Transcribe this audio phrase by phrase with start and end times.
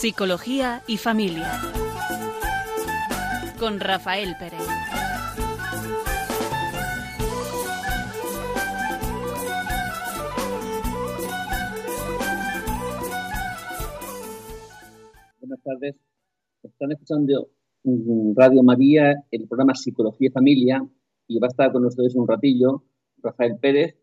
[0.00, 1.60] Psicología y familia.
[3.58, 4.66] Con Rafael Pérez.
[15.38, 15.96] Buenas tardes.
[16.62, 17.50] Están escuchando
[18.36, 20.82] Radio María, el programa Psicología y Familia,
[21.28, 22.84] y va a estar con ustedes un ratillo
[23.18, 23.98] Rafael Pérez.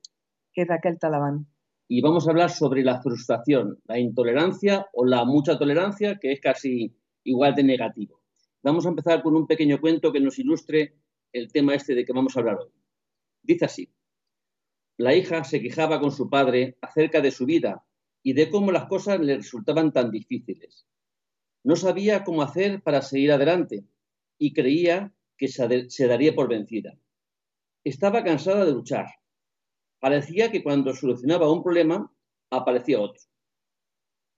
[0.54, 1.48] Que Raquel Talabán.
[1.88, 6.42] Y vamos a hablar sobre la frustración, la intolerancia o la mucha tolerancia, que es
[6.42, 8.22] casi igual de negativo.
[8.64, 10.96] Vamos a empezar con un pequeño cuento que nos ilustre
[11.32, 12.72] el tema este de que vamos a hablar hoy.
[13.42, 13.94] Dice así.
[14.98, 17.86] La hija se quejaba con su padre acerca de su vida
[18.24, 20.88] y de cómo las cosas le resultaban tan difíciles.
[21.64, 23.86] No sabía cómo hacer para seguir adelante
[24.38, 26.98] y creía que se daría por vencida.
[27.84, 29.06] Estaba cansada de luchar.
[30.00, 32.12] Parecía que cuando solucionaba un problema,
[32.50, 33.22] aparecía otro.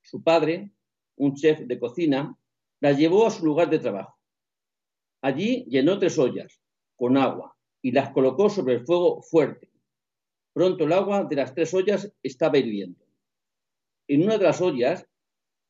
[0.01, 0.71] Su padre,
[1.17, 2.37] un chef de cocina,
[2.79, 4.17] la llevó a su lugar de trabajo.
[5.21, 6.61] Allí llenó tres ollas
[6.95, 9.69] con agua y las colocó sobre el fuego fuerte.
[10.53, 13.05] Pronto el agua de las tres ollas estaba hirviendo.
[14.07, 15.05] En una de las ollas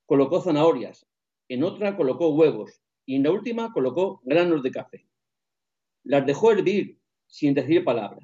[0.05, 1.05] colocó zanahorias,
[1.49, 5.07] en otra colocó huevos y en la última colocó granos de café.
[6.03, 8.19] Las dejó hervir sin decir palabra.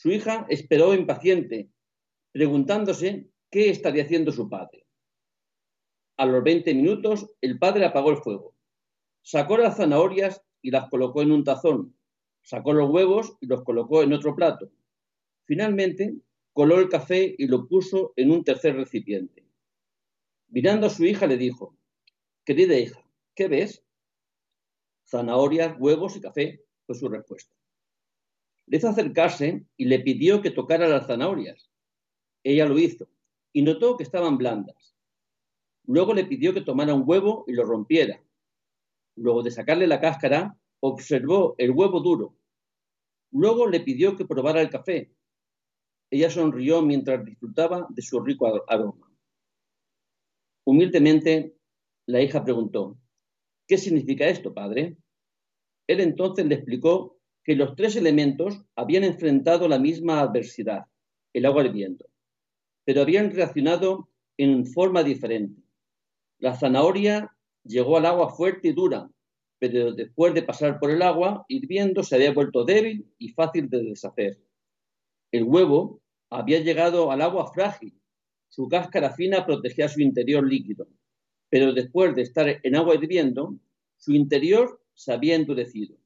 [0.00, 1.68] Su hija esperó impaciente,
[2.32, 4.86] preguntándose qué estaría haciendo su padre.
[6.16, 8.56] A los 20 minutos, el padre apagó el fuego.
[9.20, 11.94] Sacó las zanahorias y las colocó en un tazón.
[12.40, 14.72] Sacó los huevos y los colocó en otro plato.
[15.44, 16.16] Finalmente,
[16.54, 19.44] coló el café y lo puso en un tercer recipiente.
[20.48, 21.76] Mirando a su hija, le dijo,
[22.46, 23.84] Querida hija, ¿qué ves?
[25.06, 27.59] Zanahorias, huevos y café, fue su respuesta.
[28.70, 31.68] Le hizo acercarse y le pidió que tocara las zanahorias.
[32.44, 33.08] Ella lo hizo
[33.52, 34.94] y notó que estaban blandas.
[35.86, 38.22] Luego le pidió que tomara un huevo y lo rompiera.
[39.16, 42.36] Luego de sacarle la cáscara, observó el huevo duro.
[43.32, 45.12] Luego le pidió que probara el café.
[46.08, 49.12] Ella sonrió mientras disfrutaba de su rico aroma.
[50.64, 51.56] Humildemente,
[52.06, 52.96] la hija preguntó,
[53.66, 54.96] ¿qué significa esto, padre?
[55.88, 60.84] Él entonces le explicó que los tres elementos habían enfrentado la misma adversidad,
[61.32, 62.06] el agua viento,
[62.84, 65.62] pero habían reaccionado en forma diferente.
[66.38, 67.34] La zanahoria
[67.64, 69.10] llegó al agua fuerte y dura,
[69.58, 73.82] pero después de pasar por el agua hirviendo se había vuelto débil y fácil de
[73.82, 74.40] deshacer.
[75.30, 77.94] El huevo había llegado al agua frágil,
[78.48, 80.88] su cáscara fina protegía su interior líquido,
[81.48, 83.54] pero después de estar en agua hirviendo,
[83.96, 85.99] su interior se había endurecido.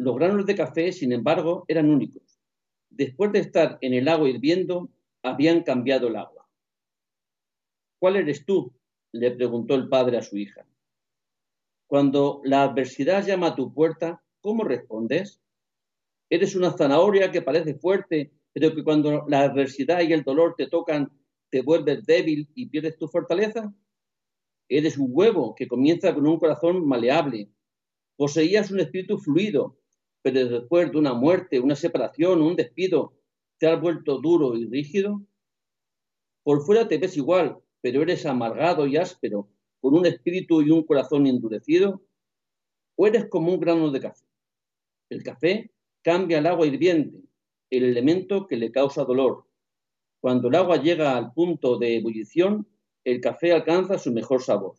[0.00, 2.40] Los granos de café, sin embargo, eran únicos.
[2.88, 4.88] Después de estar en el agua hirviendo,
[5.22, 6.48] habían cambiado el agua.
[7.98, 8.72] ¿Cuál eres tú?
[9.12, 10.66] le preguntó el padre a su hija.
[11.86, 15.42] Cuando la adversidad llama a tu puerta, ¿cómo respondes?
[16.30, 20.68] ¿Eres una zanahoria que parece fuerte, pero que cuando la adversidad y el dolor te
[20.68, 21.12] tocan,
[21.50, 23.70] te vuelves débil y pierdes tu fortaleza?
[24.66, 27.50] ¿Eres un huevo que comienza con un corazón maleable?
[28.16, 29.76] ¿Poseías un espíritu fluido,
[30.22, 33.14] pero después de una muerte, una separación, un despido,
[33.58, 35.22] te has vuelto duro y rígido?
[36.42, 39.48] Por fuera te ves igual, pero eres amargado y áspero,
[39.80, 42.02] con un espíritu y un corazón endurecido.
[42.96, 44.24] ¿O eres como un grano de café?
[45.08, 45.70] El café
[46.02, 47.18] cambia el agua hirviente,
[47.70, 49.46] el elemento que le causa dolor.
[50.20, 52.66] Cuando el agua llega al punto de ebullición,
[53.04, 54.76] el café alcanza su mejor sabor.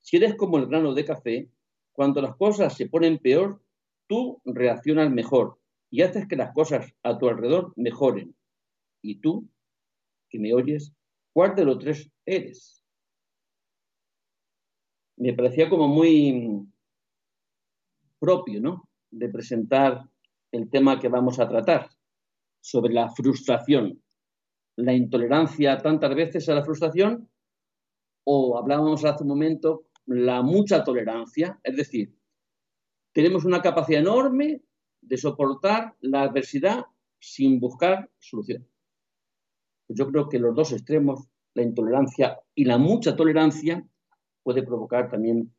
[0.00, 1.50] Si eres como el grano de café,
[1.92, 3.60] cuando las cosas se ponen peor,
[4.08, 5.58] tú reaccionas mejor
[5.90, 8.34] y haces que las cosas a tu alrededor mejoren.
[9.02, 9.48] Y tú,
[10.28, 10.92] que me oyes,
[11.32, 12.82] ¿cuál de los tres eres?
[15.16, 16.66] Me parecía como muy
[18.18, 18.88] propio, ¿no?
[19.10, 20.08] De presentar
[20.52, 21.88] el tema que vamos a tratar
[22.60, 24.02] sobre la frustración,
[24.76, 27.28] la intolerancia tantas veces a la frustración,
[28.24, 32.17] o hablábamos hace un momento, la mucha tolerancia, es decir,
[33.18, 34.62] tenemos una capacidad enorme
[35.00, 36.84] de soportar la adversidad
[37.18, 38.64] sin buscar solución.
[39.88, 43.84] Yo creo que los dos extremos, la intolerancia y la mucha tolerancia,
[44.44, 45.52] puede provocar también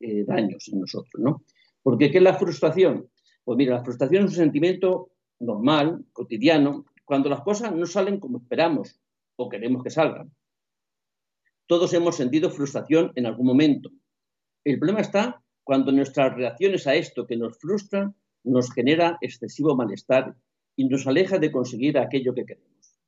[0.00, 1.44] eh, daños en nosotros, ¿no?
[1.82, 3.10] Porque ¿qué es la frustración?
[3.44, 5.10] Pues mira, la frustración es un sentimiento
[5.40, 8.98] normal, cotidiano, cuando las cosas no salen como esperamos
[9.36, 10.32] o queremos que salgan.
[11.66, 13.90] Todos hemos sentido frustración en algún momento.
[14.64, 18.12] El problema está cuando nuestras reacciones a esto que nos frustra
[18.44, 20.36] nos genera excesivo malestar
[20.76, 23.00] y nos aleja de conseguir aquello que queremos.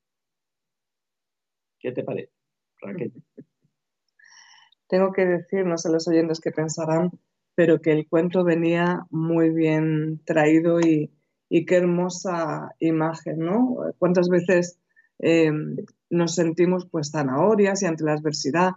[1.79, 2.33] ¿Qué te parece,
[2.81, 3.13] Raquel?
[4.89, 7.11] tengo que decir, no sé los oyentes qué pensarán,
[7.55, 11.11] pero que el cuento venía muy bien traído y,
[11.49, 13.77] qué hermosa imagen, ¿no?
[13.99, 14.79] ¿Cuántas veces
[15.21, 15.51] eh,
[16.11, 18.73] nos sentimos pues zanahorias y ante la adversidad,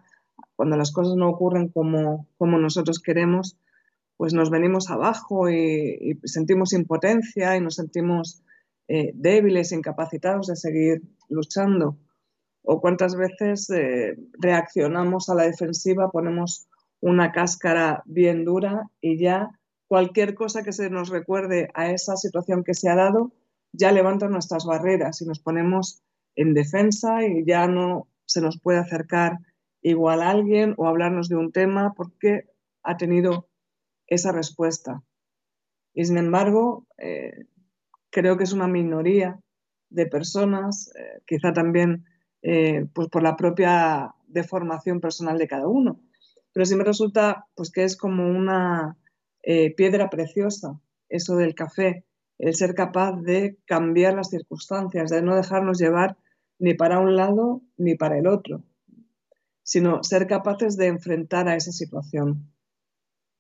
[0.56, 3.58] cuando las cosas no ocurren como, como nosotros queremos,
[4.20, 8.44] pues nos venimos abajo y, sentimos impotencia y nos sentimos
[8.90, 11.96] eh, débiles, incapacitados de seguir luchando.
[12.62, 16.68] O cuántas veces eh, reaccionamos a la defensiva, ponemos
[17.00, 19.58] una cáscara bien dura y ya
[19.88, 23.32] cualquier cosa que se nos recuerde a esa situación que se ha dado
[23.72, 26.04] ya levanta nuestras barreras y nos ponemos
[26.36, 29.38] en defensa y ya no se nos puede acercar
[29.82, 32.50] igual a alguien o hablarnos de un tema porque
[32.84, 33.49] ha tenido
[34.10, 35.04] esa respuesta.
[35.94, 37.46] Y sin embargo, eh,
[38.10, 39.40] creo que es una minoría
[39.90, 42.06] de personas, eh, quizá también
[42.42, 46.00] eh, pues por la propia deformación personal de cada uno.
[46.54, 48.98] Pero sí me resulta pues, que es como una
[49.78, 52.06] piedra preciosa, eso del café,
[52.38, 56.18] el ser capaz de cambiar las circunstancias, de no dejarnos llevar
[56.60, 58.64] ni para un lado ni para el otro,
[59.64, 62.52] sino ser capaces de enfrentar a esa situación.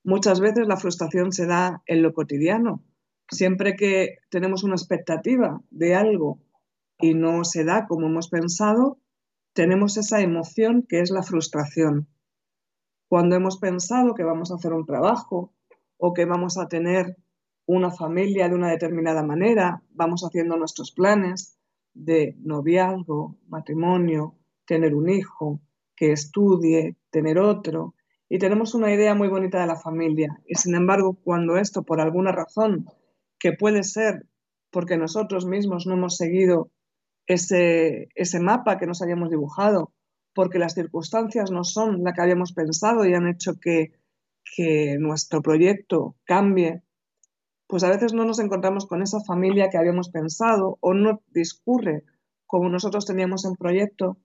[0.03, 2.83] Muchas veces la frustración se da en lo cotidiano.
[3.29, 6.39] Siempre que tenemos una expectativa de algo
[6.99, 8.99] y no se da como hemos pensado,
[9.53, 12.07] tenemos esa emoción que es la frustración.
[13.07, 15.53] Cuando hemos pensado que vamos a hacer un trabajo
[15.97, 17.17] o que vamos a tener
[17.65, 21.59] una familia de una determinada manera, vamos haciendo nuestros planes
[21.93, 24.35] de noviazgo, matrimonio,
[24.65, 25.59] tener un hijo,
[25.95, 27.93] que estudie, tener otro,
[28.29, 30.39] y tenemos una idea muy bonita de la familia.
[30.45, 32.85] Y sin embargo, cuando esto, por alguna razón,
[33.39, 34.27] que puede ser
[34.69, 36.69] porque nosotros mismos no hemos seguido
[37.25, 39.93] ese, ese mapa que nos habíamos dibujado,
[40.35, 43.93] porque las circunstancias no son la que habíamos pensado y han hecho que,
[44.55, 46.83] que nuestro proyecto cambie,
[47.65, 52.03] pues a veces no nos encontramos con esa familia que habíamos pensado o no discurre
[52.45, 54.17] como nosotros teníamos en proyecto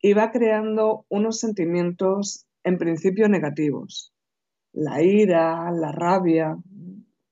[0.00, 4.14] y va creando unos sentimientos en principio negativos.
[4.72, 6.56] La ira, la rabia.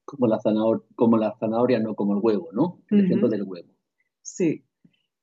[0.05, 2.83] Como la, zanahoria, como la zanahoria, no como el huevo, ¿no?
[2.91, 3.69] El ejemplo del huevo.
[4.23, 4.65] Sí.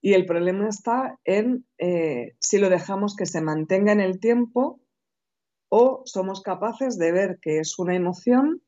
[0.01, 4.79] Y el problema está en eh, si lo dejamos que se mantenga en el tiempo
[5.69, 8.61] o somos capaces de ver que es una emoción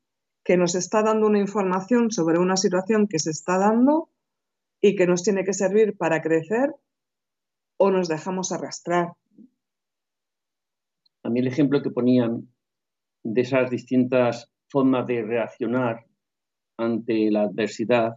[0.44, 4.10] que nos está dando una información sobre una situación que se está dando
[4.80, 6.74] y que nos tiene que servir para crecer
[7.78, 9.14] o nos dejamos arrastrar
[11.36, 12.48] el ejemplo que ponían
[13.22, 16.06] de esas distintas formas de reaccionar
[16.78, 18.16] ante la adversidad,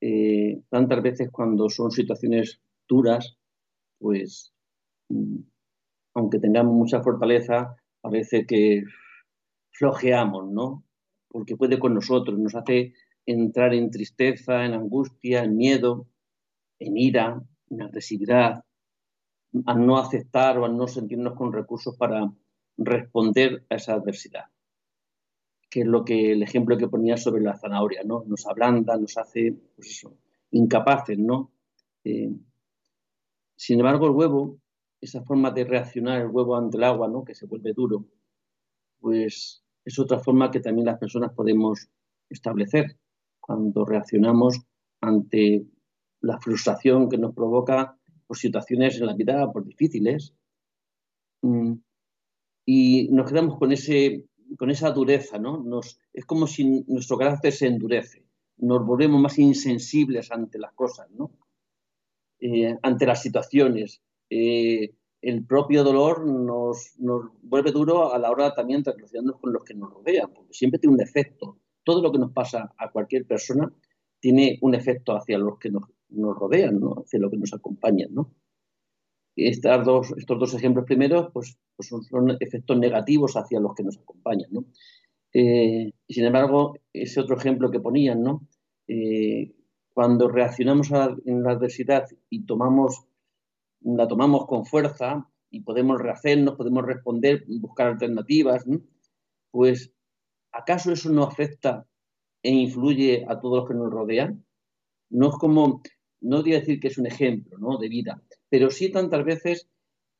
[0.00, 3.38] eh, tantas veces cuando son situaciones duras,
[3.98, 4.52] pues
[5.08, 5.38] mm,
[6.14, 8.84] aunque tengamos mucha fortaleza, parece que
[9.72, 10.84] flojeamos, ¿no?
[11.28, 12.94] Porque puede con nosotros, nos hace
[13.26, 16.06] entrar en tristeza, en angustia, en miedo,
[16.78, 18.64] en ira, en agresividad,
[19.64, 22.30] a no aceptar o a no sentirnos con recursos para
[22.76, 24.44] responder a esa adversidad.
[25.70, 28.24] Que es lo que el ejemplo que ponía sobre la zanahoria, ¿no?
[28.26, 30.06] Nos ablanda, nos hace, pues
[30.50, 31.52] incapaces, ¿no?
[32.04, 32.30] Eh,
[33.56, 34.58] sin embargo, el huevo,
[35.00, 37.24] esa forma de reaccionar el huevo ante el agua, ¿no?
[37.24, 38.04] Que se vuelve duro,
[39.00, 41.88] pues es otra forma que también las personas podemos
[42.28, 42.98] establecer
[43.40, 44.60] cuando reaccionamos
[45.00, 45.64] ante
[46.20, 47.96] la frustración que nos provoca
[48.26, 50.34] por situaciones en la vida por difíciles.
[51.42, 51.74] Mm,
[52.64, 54.26] y nos quedamos con, ese,
[54.58, 55.62] con esa dureza, ¿no?
[55.62, 58.24] Nos, es como si nuestro carácter se endurece,
[58.58, 61.30] nos volvemos más insensibles ante las cosas, ¿no?
[62.40, 64.02] Eh, ante las situaciones.
[64.28, 69.52] Eh, el propio dolor nos, nos, vuelve duro a la hora también de relacionarnos con
[69.52, 71.58] los que nos rodean, porque siempre tiene un efecto.
[71.84, 73.72] Todo lo que nos pasa a cualquier persona
[74.20, 77.02] tiene un efecto hacia los que nos, nos rodean, ¿no?
[77.04, 78.14] hacia lo que nos acompañan.
[78.14, 78.32] ¿no?
[79.34, 83.98] Estas dos, estos dos ejemplos primeros pues, pues son, efectos negativos hacia los que nos
[83.98, 84.48] acompañan.
[84.50, 84.66] ¿no?
[85.32, 88.48] Eh, sin embargo, ese otro ejemplo que ponían, ¿no?
[88.88, 89.52] Eh,
[89.92, 90.90] cuando reaccionamos
[91.24, 93.06] en la adversidad y tomamos,
[93.80, 98.64] la tomamos con fuerza y podemos rehacernos, podemos responder, buscar alternativas,
[99.50, 99.92] pues
[100.52, 101.86] ¿acaso eso no afecta
[102.42, 104.44] e influye a todos los que nos rodean?
[105.08, 105.82] No es como
[106.20, 107.78] no voy decir que es un ejemplo ¿no?
[107.78, 109.68] de vida, pero sí tantas veces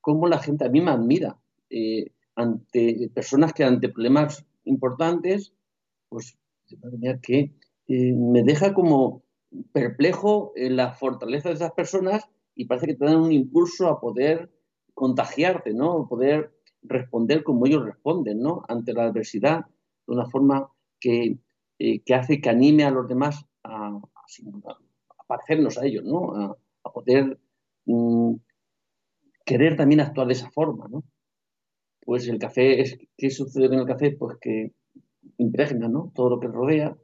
[0.00, 1.38] como la gente a mí me admira
[1.70, 5.52] eh, ante personas que ante problemas importantes,
[6.08, 6.38] pues
[7.22, 7.54] que
[7.88, 9.22] eh, me deja como
[9.72, 14.00] perplejo en la fortaleza de esas personas y parece que te dan un impulso a
[14.00, 14.50] poder
[14.94, 16.06] contagiarte, ¿no?
[16.08, 18.62] Poder responder como ellos responden, ¿no?
[18.68, 19.66] Ante la adversidad,
[20.06, 21.38] de una forma que,
[21.78, 24.76] eh, hace que anime a los demás a, a,
[25.26, 26.56] parecernos a ellos, ¿no?
[26.84, 27.38] A, poder
[27.84, 28.34] mm,
[29.44, 31.04] querer también actuar de esa forma, ¿no?
[32.04, 34.12] Pues el café, es, ¿qué sucede con el café?
[34.12, 34.72] Pues que
[35.38, 36.12] impregna, ¿no?
[36.14, 36.96] Todo lo que rodea,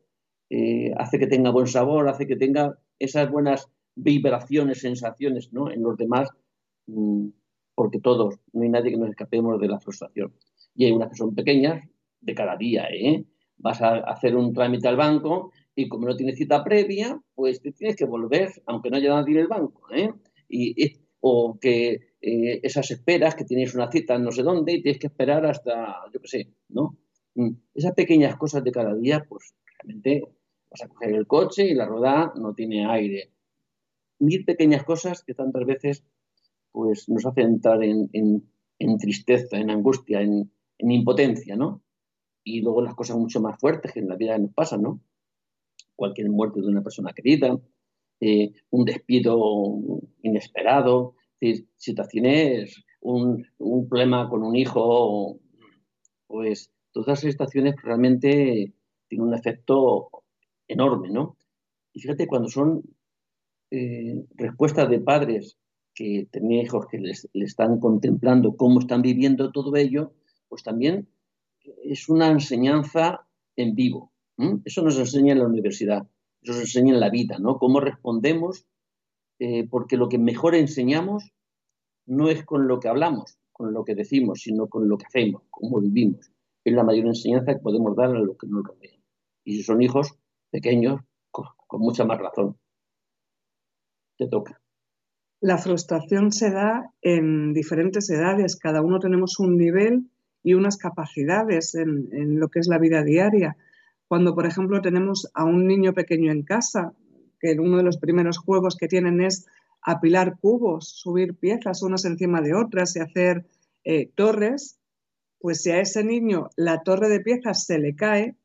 [0.51, 5.71] eh, hace que tenga buen sabor, hace que tenga esas buenas vibraciones, sensaciones, ¿no?
[5.71, 6.31] En los demás,
[6.87, 7.29] mm,
[7.75, 10.33] porque todos, no hay nadie que nos escapemos de la frustración.
[10.75, 11.83] Y hay unas que son pequeñas,
[12.23, 13.25] de cada día, ¿eh?
[13.59, 17.73] Vas a hacer un trámite al banco y como no tienes cita previa, pues te
[17.73, 20.13] tienes que volver, aunque no haya nadie en el banco, ¿eh?
[20.49, 25.01] Y, o que eh, esas esperas, que tienes una cita no sé dónde y tienes
[25.01, 26.99] que esperar hasta, yo qué sé, ¿no?
[27.35, 30.23] Mm, esas pequeñas cosas de cada día, pues realmente
[30.71, 33.33] vas a coger el coche y la rueda no tiene aire.
[34.19, 36.05] Mil pequeñas cosas que tantas veces
[36.73, 38.49] pues nos hacen entrar en,
[38.99, 41.83] tristeza, en angustia, en, impotencia, ¿no?
[42.43, 45.01] Y luego las cosas mucho más fuertes que en la vida nos pasan, ¿no?
[45.97, 47.59] Cualquier muerte de una persona querida,
[48.21, 51.15] eh, un despido inesperado,
[51.77, 53.45] situaciones, un,
[53.89, 55.41] problema con un hijo,
[56.27, 58.73] pues todas esas situaciones realmente
[59.09, 60.09] tienen un efecto
[60.69, 61.37] enorme, ¿no?
[61.93, 62.83] Y fíjate, cuando son
[63.71, 65.59] eh, respuestas de padres
[65.95, 70.13] que tenían hijos que les, están contemplando cómo están viviendo todo ello,
[70.49, 71.09] pues también
[71.85, 74.12] es una enseñanza en vivo.
[74.65, 76.07] Eso nos enseña en la universidad,
[76.43, 77.59] eso nos enseña en la vida, ¿no?
[77.59, 78.67] Cómo respondemos,
[79.39, 81.33] eh, porque lo que mejor enseñamos
[82.07, 85.43] no es con lo que hablamos, con lo que decimos, sino con lo que hacemos,
[85.51, 86.31] cómo vivimos.
[86.65, 89.01] Es la mayor enseñanza que podemos dar a los que nos rodean.
[89.45, 90.17] Y si son hijos
[90.51, 91.47] pequeños, con,
[91.81, 92.57] mucha más razón.
[94.17, 94.61] Te toca.
[95.41, 100.09] La frustración se da en diferentes edades, cada uno tenemos un nivel
[100.45, 103.57] y unas capacidades en, lo que es la vida diaria.
[104.13, 106.93] Cuando, por ejemplo, tenemos a un niño pequeño en casa,
[107.41, 109.47] que uno de los primeros juegos que tienen es
[109.81, 113.47] apilar cubos, subir piezas unas encima de otras y hacer
[113.85, 114.79] eh, torres,
[115.39, 118.37] pues si a ese niño la torre de piezas se le cae,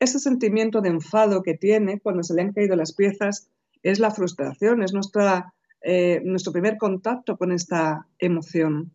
[0.00, 3.48] ese sentimiento de enfado que tiene cuando se le han caído las piezas
[3.84, 8.90] es la frustración, es nuestra, eh, nuestro primer contacto con esta emoción.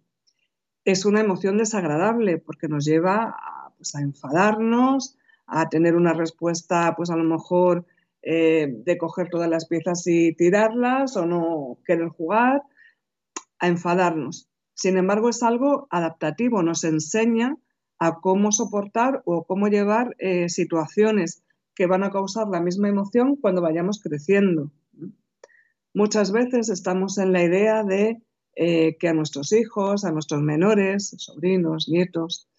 [0.84, 6.94] Es una emoción desagradable porque nos lleva a, pues, a enfadarnos, a tener una respuesta,
[6.96, 7.86] pues a lo mejor
[8.22, 12.64] eh, de coger todas las piezas y tirarlas o no querer jugar,
[13.60, 14.50] a enfadarnos.
[14.74, 17.58] Sin embargo, es algo adaptativo, nos enseña
[18.00, 21.44] a cómo soportar o cómo llevar eh, situaciones
[21.76, 24.72] que van a causar la misma emoción cuando vayamos creciendo.
[25.94, 28.22] Muchas veces estamos en la idea de
[28.56, 32.50] eh, que a nuestros hijos, a nuestros menores, sobrinos, nietos,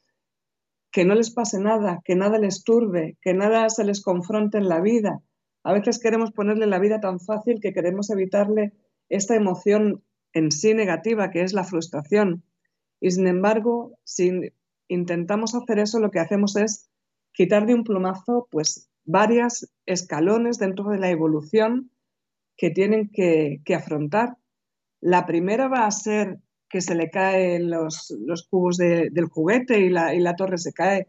[0.96, 4.66] que no les pase nada, que nada les turbe, que nada se les confronte en
[4.66, 5.20] la vida,
[5.62, 8.72] a veces queremos ponerle la vida tan fácil que queremos evitarle
[9.10, 12.44] esta emoción en sí negativa que es la frustración.
[12.98, 14.54] Y sin embargo, si
[14.88, 16.88] intentamos hacer eso, lo que hacemos es
[17.34, 21.90] quitar de un plumazo pues varias escalones dentro de la evolución
[22.56, 24.38] que tienen que, afrontar.
[25.02, 26.38] La primera va a ser
[26.68, 28.14] que se le caen los,
[28.50, 31.08] cubos del juguete y la, y la torre se cae.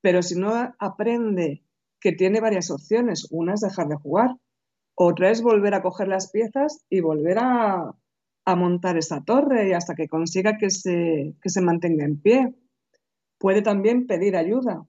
[0.00, 1.62] Pero si no aprende
[2.00, 3.26] que tiene varias opciones.
[3.30, 4.36] Una es dejar de jugar,
[4.94, 7.94] otra es volver a coger las piezas y volver a,
[8.56, 12.54] montar esa torre y hasta que consiga que se, que se mantenga en pie.
[13.38, 14.86] Puede también pedir ayuda.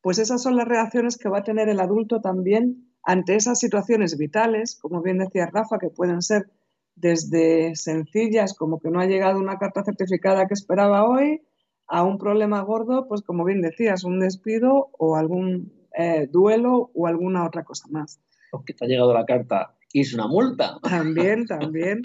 [0.00, 4.16] Pues esas son las reacciones que va a tener el adulto también ante esas situaciones
[4.16, 6.48] vitales, como bien decía Rafa, que pueden ser
[6.96, 11.42] desde sencillas como que no ha llegado una carta certificada que esperaba hoy,
[11.86, 17.06] a un problema gordo, pues como bien decías, un despido o algún eh, duelo o
[17.06, 18.20] alguna otra cosa más.
[18.50, 20.78] Porque te ha llegado la carta y es una multa.
[20.82, 22.02] También, también.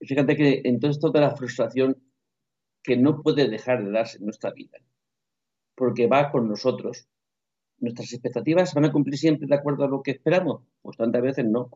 [0.00, 1.96] fíjate que entonces toda la frustración
[2.82, 4.78] que no puede dejar de darse en nuestra vida,
[5.74, 7.08] porque va con nosotros.
[7.78, 10.62] ¿Nuestras expectativas van a cumplir siempre de acuerdo a lo que esperamos?
[10.82, 11.70] Pues tantas veces no.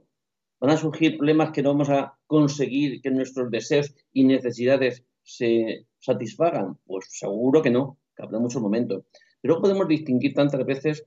[0.58, 5.86] Van a surgir problemas que no vamos a conseguir que nuestros deseos y necesidades se
[5.98, 6.78] satisfagan?
[6.86, 9.04] Pues seguro que no, que habrá muchos momentos.
[9.40, 11.04] Pero podemos distinguir tantas veces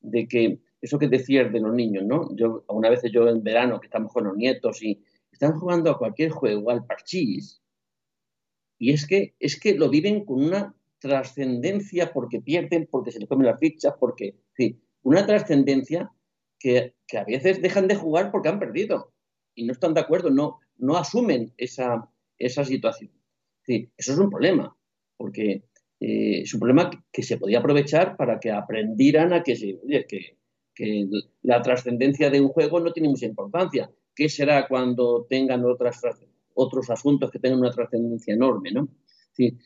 [0.00, 2.34] de que eso que decías de los niños, ¿no?
[2.36, 5.98] Yo, una vez yo en verano, que estamos con los nietos y están jugando a
[5.98, 7.60] cualquier juego, al parchís,
[8.78, 13.28] y es que, es que lo viven con una trascendencia porque pierden, porque se les
[13.28, 16.10] comen las fichas, porque, sí, una trascendencia
[16.58, 19.12] que, a veces dejan de jugar porque han perdido
[19.54, 23.10] y no están de acuerdo, no, no asumen esa, esa situación.
[23.66, 24.76] eso es un problema,
[25.16, 25.62] porque
[26.00, 29.54] eh, es un problema que, se podía aprovechar para que aprendieran a que,
[30.08, 30.36] que,
[30.74, 31.08] que
[31.42, 33.90] la trascendencia de un juego no tiene mucha importancia.
[34.14, 36.00] ¿Qué será cuando tengan otras,
[36.54, 38.72] otros asuntos que tengan una trascendencia enorme?
[38.72, 38.88] ¿no?
[39.38, 39.56] Mm,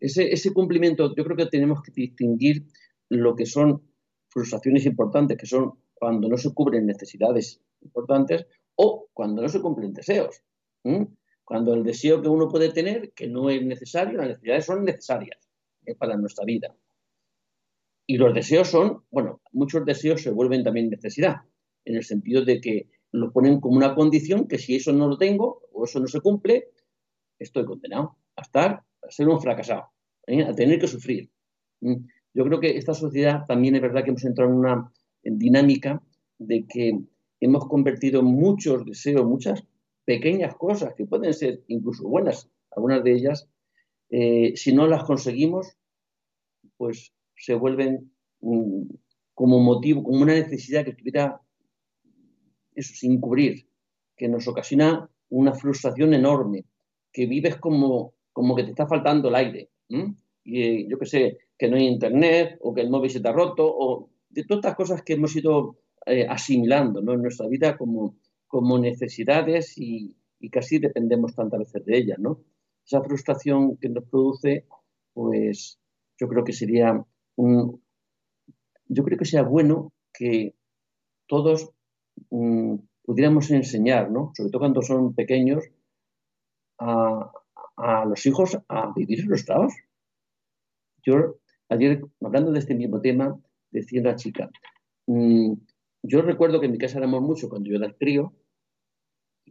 [0.00, 2.66] ese, ese cumplimiento, yo creo que tenemos que distinguir
[3.08, 3.82] lo que son
[4.28, 9.92] frustraciones importantes, que son cuando no se cubren necesidades importantes o cuando no se cumplen
[9.92, 10.42] deseos.
[11.44, 15.38] Cuando el deseo que uno puede tener, que no es necesario, las necesidades son necesarias
[15.86, 16.74] eh, para nuestra vida.
[18.06, 21.36] Y los deseos son, bueno, muchos deseos se vuelven también necesidad,
[21.84, 25.16] en el sentido de que lo ponen como una condición que si eso no lo
[25.16, 26.70] tengo o eso no se cumple,
[27.38, 29.90] estoy condenado a estar, ser un fracasado,
[30.26, 30.42] ¿eh?
[30.42, 31.30] a tener que sufrir.
[31.80, 34.92] Yo creo que esta sociedad también es verdad que hemos entrado en una
[35.22, 36.02] dinámica
[36.38, 36.98] de que
[37.40, 39.64] hemos convertido muchos deseos, muchas
[40.04, 43.48] pequeñas cosas que pueden ser incluso buenas, algunas de ellas,
[44.10, 45.76] eh, si no las conseguimos,
[46.76, 48.12] pues se vuelven
[49.34, 51.40] como motivo, como una necesidad que estuviera
[52.74, 53.68] eso, sin cubrir,
[54.16, 56.64] que nos ocasiona una frustración enorme,
[57.12, 59.70] que vives como, como que te está faltando el aire.
[59.88, 63.28] Y eh, yo qué sé, que no hay internet, o que el móvil se te
[63.28, 67.78] ha roto, o de todas estas cosas que hemos ido eh, asimilando en nuestra vida
[67.78, 70.14] como, como necesidades y,
[70.52, 72.18] casi dependemos tantas veces de ellas.
[72.18, 72.40] ¿no?
[72.84, 74.66] Esa frustración que nos produce,
[75.14, 75.78] pues
[76.18, 77.02] yo creo que sería
[77.36, 77.80] un,
[78.86, 80.54] yo creo que sea bueno que
[81.26, 81.70] todos
[82.30, 84.32] mm, pudiéramos enseñar, ¿no?
[84.36, 85.64] sobre todo cuando son pequeños,
[86.78, 87.32] a,
[87.76, 89.74] a los hijos a vivir frustrados.
[91.02, 91.36] Yo
[91.68, 93.38] ayer, hablando de este mismo tema,
[93.70, 94.50] decía una chica,
[95.06, 95.52] mm,
[96.02, 98.32] yo recuerdo que en mi casa éramos mucho cuando yo era crío,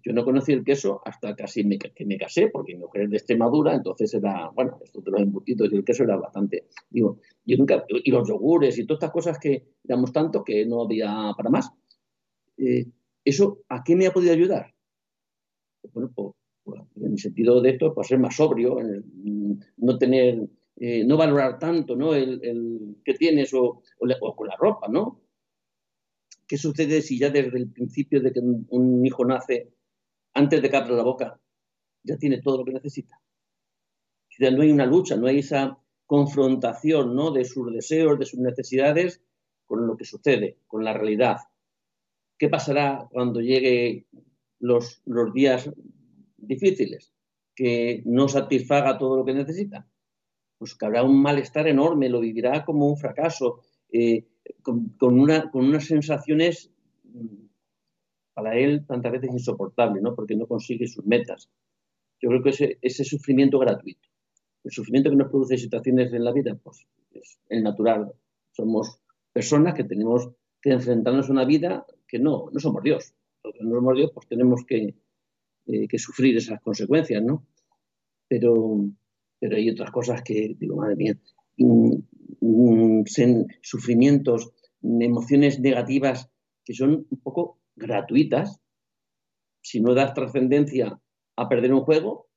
[0.03, 3.17] yo no conocí el queso hasta casi que me casé, porque mi mujer es de
[3.17, 7.57] Extremadura, entonces era, bueno, esto de los embutidos y el queso era bastante, digo, yo
[7.57, 11.49] nunca, y los yogures y todas estas cosas que éramos tanto que no había para
[11.49, 11.71] más.
[12.57, 12.85] Eh,
[13.23, 14.73] ¿Eso a qué me ha podido ayudar?
[15.93, 16.33] Bueno, pues
[16.65, 18.77] en el sentido de esto, pues ser más sobrio,
[19.77, 22.15] no tener eh, no valorar tanto ¿no?
[22.15, 25.21] El, que tienes o, con la ropa, ¿no?
[26.47, 29.71] ¿Qué sucede si ya desde el principio de que un, hijo nace,
[30.33, 31.39] antes de que abra la boca,
[32.03, 33.21] ya tiene todo lo que necesita?
[34.29, 37.31] Si no hay una lucha, no hay esa confrontación ¿no?
[37.31, 39.21] de sus deseos, de sus necesidades
[39.65, 41.37] con lo que sucede, con la realidad.
[42.37, 44.05] ¿Qué pasará cuando lleguen
[44.59, 45.69] los, los días
[46.47, 47.13] difíciles?
[47.55, 49.87] Que no satisfaga todo lo que necesita
[50.63, 53.59] pues que habrá un malestar enorme, lo vivirá como un fracaso,
[53.91, 54.25] eh,
[54.61, 56.71] con, una, con unas sensaciones
[57.03, 57.47] mm,
[58.33, 60.15] para él tantas veces insoportables, ¿no?
[60.15, 61.49] porque no consigue sus metas.
[62.21, 64.07] Yo creo que ese, ese sufrimiento gratuito,
[64.63, 68.13] el sufrimiento que nos produce situaciones en la vida, pues es el natural.
[68.53, 69.01] Somos
[69.33, 70.29] personas que tenemos
[70.61, 73.13] que enfrentarnos a una vida que no, no somos Dios.
[73.41, 74.95] Porque no somos Dios, pues tenemos que,
[75.65, 77.45] eh, que sufrir esas consecuencias, ¿no?
[78.27, 78.85] Pero,
[79.39, 81.17] pero hay otras cosas que digo, madre mía,
[83.61, 86.29] sufrimientos, emociones negativas
[86.65, 88.59] que son un poco gratuitas.
[89.61, 90.99] Si no das trascendencia
[91.35, 92.27] a perder un juego,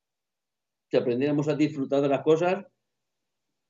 [0.91, 2.65] si aprendiéramos a disfrutar de las cosas,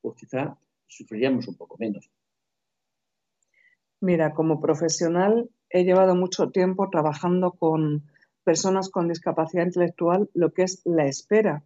[0.01, 2.09] pues quizá sufriríamos un poco menos.
[3.99, 8.03] Mira, como profesional he llevado mucho tiempo trabajando con
[8.47, 11.65] personas con discapacidad intelectual, lo que es la espera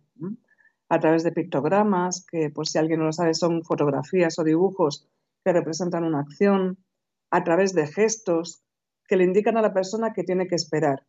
[0.90, 5.08] a través de pictogramas, que por si alguien no lo sabe son fotografías o dibujos
[5.46, 6.80] que representan una acción,
[7.30, 8.64] a través de gestos
[9.08, 11.06] que le indican a la persona que tiene que esperar,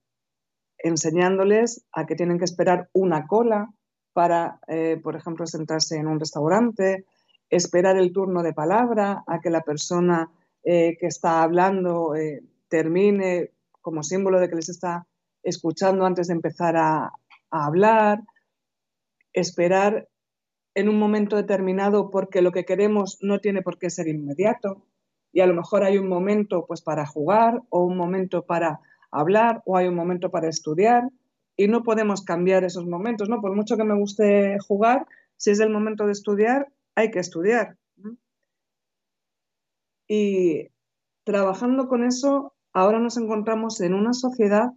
[0.76, 3.72] enseñándoles a que tienen que esperar una cola
[4.12, 7.06] para, eh, por ejemplo, sentarse en un restaurante,
[7.48, 10.30] esperar el turno de palabra, a que la persona
[10.64, 15.06] eh, que está hablando eh, termine como símbolo de que les está
[15.42, 17.12] escuchando antes de empezar a
[17.50, 18.20] hablar,
[19.32, 20.08] esperar
[20.74, 24.86] en un momento determinado porque lo que queremos no tiene por qué ser inmediato
[25.32, 29.62] y a lo mejor hay un momento pues para jugar o un momento para hablar
[29.66, 31.08] o hay un momento para estudiar
[31.56, 33.40] y no podemos cambiar esos momentos, ¿no?
[33.40, 37.76] Por mucho que me guste jugar, si es el momento de estudiar, hay que estudiar.
[40.08, 40.68] Y
[41.24, 44.72] trabajando con eso, ahora nos encontramos en una sociedad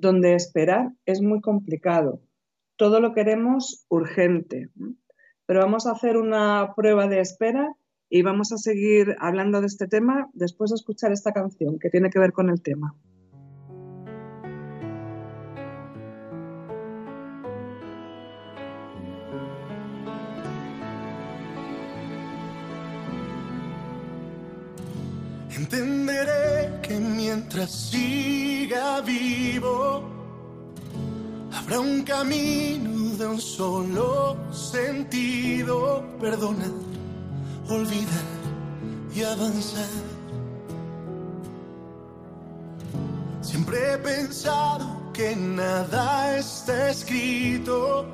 [0.00, 2.20] donde esperar es muy complicado
[2.78, 4.70] todo lo queremos urgente.
[5.44, 7.74] Pero vamos a hacer una prueba de espera
[8.08, 12.08] y vamos a seguir hablando de este tema después de escuchar esta canción que tiene
[12.08, 12.94] que ver con el tema.
[27.28, 30.02] Mientras siga vivo,
[31.52, 36.02] habrá un camino de un solo sentido.
[36.18, 36.72] Perdonar,
[37.68, 38.28] olvidar
[39.14, 39.94] y avanzar.
[43.42, 48.06] Siempre he pensado que nada está escrito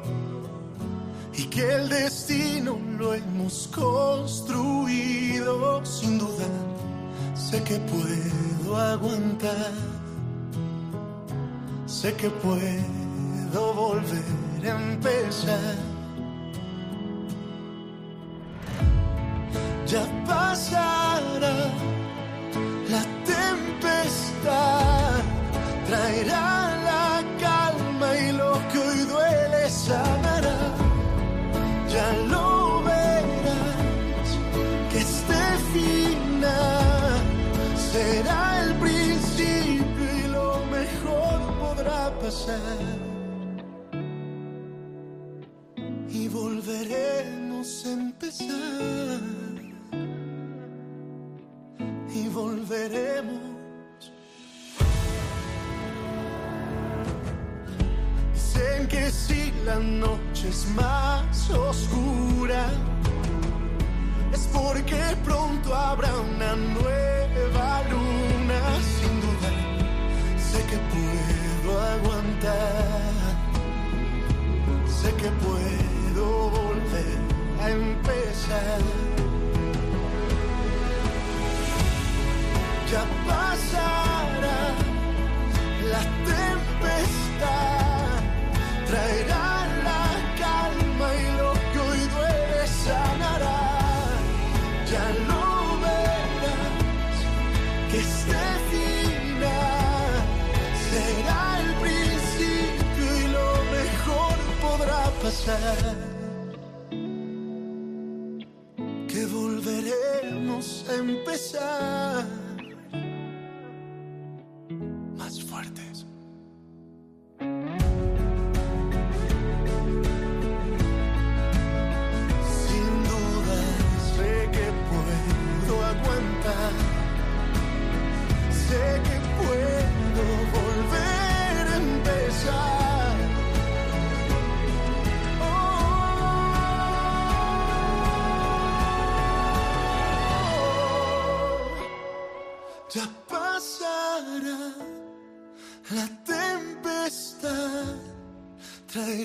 [1.35, 4.75] y que el destino lo hemos construido
[5.85, 6.74] sin duda.
[7.35, 9.73] Sé que puedo aguantar,
[11.87, 15.75] sé que puedo volver a empezar.
[19.87, 21.55] Ya pasará
[22.89, 25.23] la tempestad,
[25.87, 26.54] traerá
[52.13, 53.41] Y volveremos.
[58.33, 62.71] Dicen que si la noche es más oscura,
[64.33, 68.61] es porque pronto habrá una nueva luna.
[68.99, 69.51] Sin duda,
[70.39, 73.13] sé que puedo aguantar,
[74.87, 77.19] sé que puedo volver
[77.61, 77.71] a
[82.91, 84.61] Ya pasará
[85.91, 88.21] la tempestad,
[88.87, 90.07] traerá la
[90.39, 93.61] calma y lo que hoy duele sanará.
[94.91, 95.45] Ya lo
[95.81, 97.17] verás,
[97.91, 100.23] que este final
[100.89, 106.04] será el principio y lo mejor podrá pasar.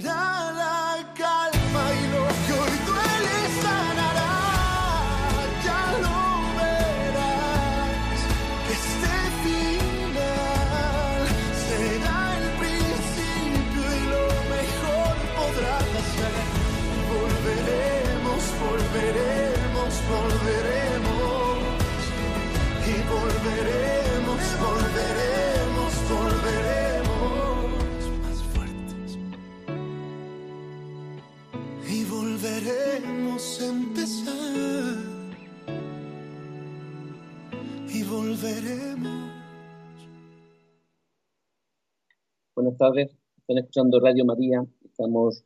[0.02, 0.29] Traerá la
[42.80, 45.44] tardes, están escuchando Radio María, estamos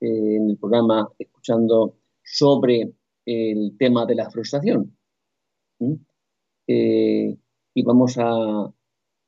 [0.00, 2.92] eh, en el programa escuchando sobre
[3.24, 4.96] el tema de la frustración.
[6.68, 7.36] Eh,
[7.74, 8.70] y vamos a,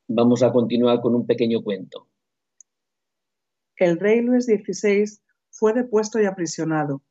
[0.07, 2.07] vamos a continuar con un pequeño cuento.
[3.75, 7.01] El rey Luis XVI fue depuesto y aprisionado,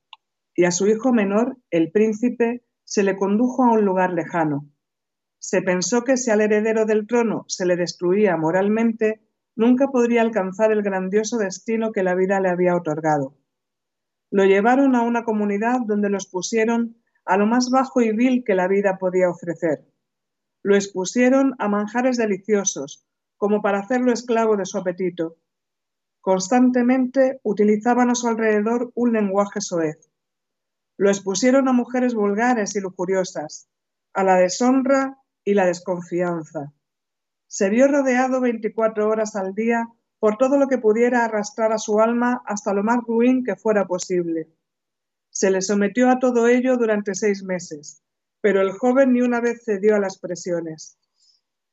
[0.55, 4.71] y a su hijo menor, el príncipe, se le condujo a un lugar lejano.
[5.41, 9.26] Se pensó que si al heredero del trono se le destruía moralmente,
[9.57, 13.35] nunca podría alcanzar el grandioso destino que la vida le había otorgado.
[14.31, 18.55] Lo llevaron a una comunidad donde los pusieron a lo más bajo y vil que
[18.55, 19.85] la vida podía ofrecer.
[20.63, 23.05] Lo expusieron a manjares deliciosos,
[23.37, 25.37] como para hacerlo esclavo de su apetito.
[26.21, 30.11] Constantemente utilizaban a su alrededor un lenguaje soez.
[30.97, 33.69] Lo expusieron a mujeres vulgares y lujuriosas,
[34.13, 36.73] a la deshonra y la desconfianza.
[37.47, 42.01] Se vio rodeado 24 horas al día por todo lo que pudiera arrastrar a su
[42.01, 44.49] alma hasta lo más ruin que fuera posible.
[45.31, 48.03] Se le sometió a todo ello durante seis meses,
[48.41, 50.99] pero el joven ni una vez cedió a las presiones.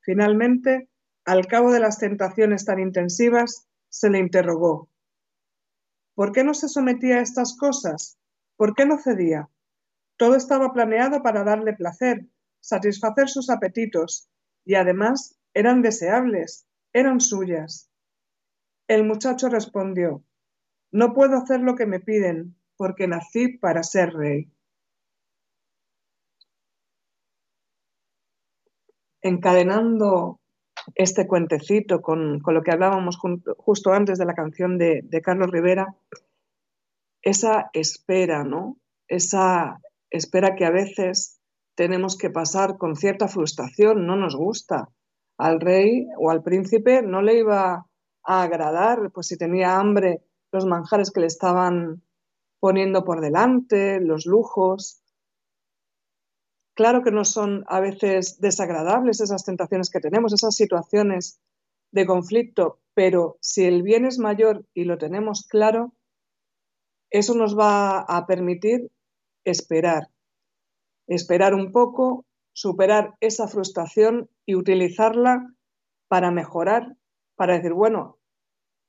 [0.02, 0.90] Finalmente,
[1.26, 4.90] al cabo de las tentaciones tan intensivas, se le interrogó.
[6.16, 8.18] ¿Por qué no se sometía a estas cosas?
[8.58, 9.50] ¿Por qué no cedía?
[10.18, 12.28] Todo estaba planeado para darle placer,
[12.60, 14.30] satisfacer sus apetitos
[14.66, 17.90] y además eran deseables, eran suyas.
[18.88, 20.24] El muchacho respondió,
[20.92, 24.52] no puedo hacer lo que me piden porque nací para ser rey.
[29.22, 30.40] Encadenando
[30.96, 33.18] este cuentecito con, con lo que hablábamos
[33.58, 35.96] justo antes de la canción de, de Carlos Rivera,
[37.22, 38.78] esa espera, ¿no?
[39.08, 41.40] Esa espera que a veces
[41.76, 44.90] tenemos que pasar con cierta frustración, no nos gusta.
[45.44, 47.86] Al rey o al príncipe no le iba
[48.24, 50.22] a agradar, pues si tenía hambre,
[50.54, 52.02] los manjares que le estaban
[52.62, 55.04] poniendo por delante, los lujos.
[56.76, 61.42] Claro que no son a veces desagradables esas tentaciones que tenemos, esas situaciones
[61.92, 65.92] de conflicto, pero si el bien es mayor y lo tenemos claro,
[67.12, 68.90] eso nos va a permitir
[69.44, 70.08] esperar,
[71.06, 75.54] esperar un poco, superar esa frustración y utilizarla
[76.08, 76.96] para mejorar,
[77.36, 78.18] para decir, bueno,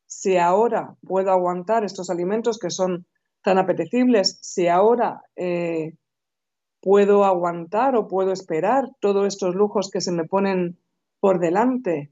[0.06, 3.06] si ahora puedo aguantar estos alimentos que son
[3.42, 5.94] tan apetecibles, si ahora eh,
[6.80, 10.78] puedo aguantar o puedo esperar todos estos lujos que se me ponen
[11.18, 12.10] por delante,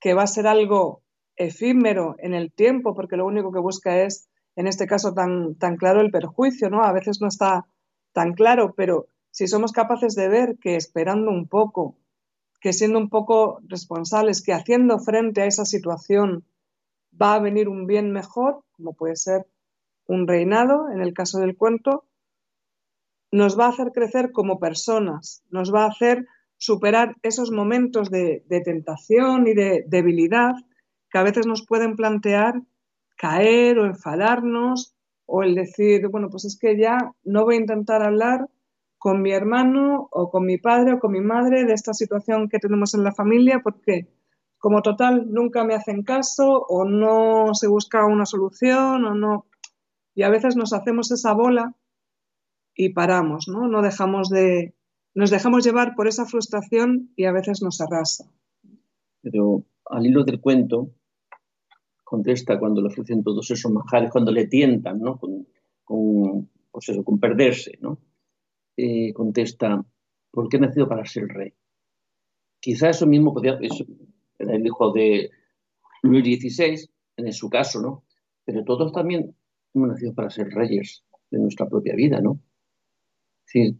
[0.00, 1.02] que va a ser algo
[1.36, 5.76] efímero en el tiempo, porque lo único que busca es, en este caso tan, tan
[5.76, 6.82] claro, el perjuicio, ¿no?
[6.82, 7.66] A veces no está
[8.12, 11.96] tan claro, pero si somos capaces de ver que esperando un poco,
[12.60, 16.44] que siendo un poco responsables, que haciendo frente a esa situación
[17.20, 19.46] va a venir un bien mejor, como puede ser
[20.06, 22.04] un reinado, en el caso del cuento,
[23.30, 28.44] nos va a hacer crecer como personas, nos va a hacer superar esos momentos de,
[28.64, 30.54] tentación y de debilidad
[31.10, 32.60] que a veces nos pueden plantear
[33.16, 34.94] caer o enfadarnos
[35.26, 38.48] o el decir, bueno, pues es que ya no voy a intentar hablar
[38.98, 42.58] con mi hermano o con mi padre o con mi madre de esta situación que
[42.58, 44.08] tenemos en la familia porque
[44.58, 49.46] como total nunca me hacen caso o no se busca una solución o no.
[50.14, 51.76] Y a veces nos hacemos esa bola
[52.74, 53.68] y paramos, ¿no?
[53.68, 54.74] No dejamos de,
[55.14, 58.24] nos dejamos llevar por esa frustración y a veces nos arrasa.
[59.22, 60.90] Pero al hilo del cuento,
[62.02, 65.18] contesta cuando le ofrecen todos esos manjares, cuando le tientan, ¿no?
[65.18, 65.46] Con,
[65.84, 67.98] con, pues con perderse, ¿no?
[68.80, 69.84] Eh, contesta,
[70.30, 71.52] ¿por qué he nacido para ser rey?
[72.60, 73.84] Quizá eso mismo podía, eso,
[74.38, 75.32] era el hijo de
[76.04, 78.04] Luis XVI, en su caso, ¿no?
[78.44, 79.34] Pero todos también
[79.74, 82.40] hemos nacido para ser reyes de nuestra propia vida, ¿no?
[83.44, 83.74] Decir,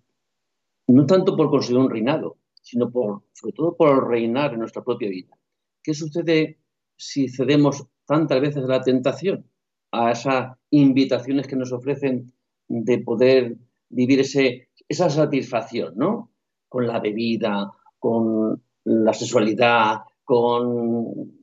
[0.88, 5.10] no tanto por conseguir un reinado, sino por, sobre todo por reinar en nuestra propia
[5.10, 5.38] vida.
[5.80, 6.58] ¿Qué sucede
[6.96, 9.48] si cedemos tantas veces a la tentación,
[9.92, 12.32] a esas invitaciones que nos ofrecen
[12.66, 13.56] de poder
[13.90, 16.32] vivir ese, esa satisfacción, ¿no?
[16.68, 21.38] Con la bebida, con la sexualidad, con,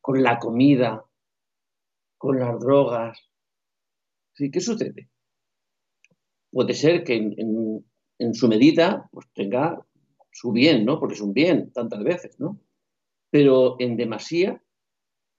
[0.00, 1.04] con la comida,
[2.18, 3.18] con las drogas.
[4.34, 4.50] ¿Sí?
[4.50, 5.08] ¿Qué sucede?
[6.50, 7.86] Puede ser que en, en,
[8.18, 9.84] en, su medida pues tenga
[10.32, 10.98] su bien, ¿no?
[10.98, 12.60] Porque es un bien tantas veces, ¿no?
[13.30, 14.62] Pero en demasía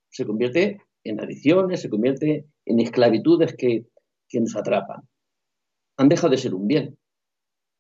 [0.10, 3.86] se convierte en adicciones, se convierte en esclavitudes que,
[4.28, 5.08] que nos atrapan.
[5.98, 6.98] Han dejado de ser un bien.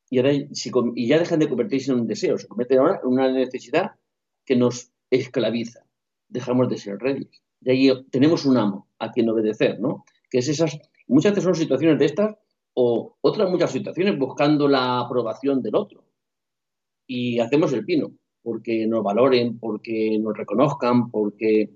[0.10, 3.32] Y, ahora, y ya dejan de convertirse en un deseo, se convierte ahora en una
[3.32, 3.92] necesidad
[4.46, 5.86] que nos esclaviza.
[6.30, 7.42] Dejamos de ser reyes.
[7.62, 10.06] Y ahí tenemos un amo a quien obedecer, ¿no?
[10.30, 12.36] Que es esas, muchas veces son situaciones de estas
[12.76, 16.04] o otras muchas situaciones buscando la aprobación del otro.
[17.08, 18.12] Y hacemos el pino,
[18.44, 21.72] porque nos valoren, porque nos reconozcan, porque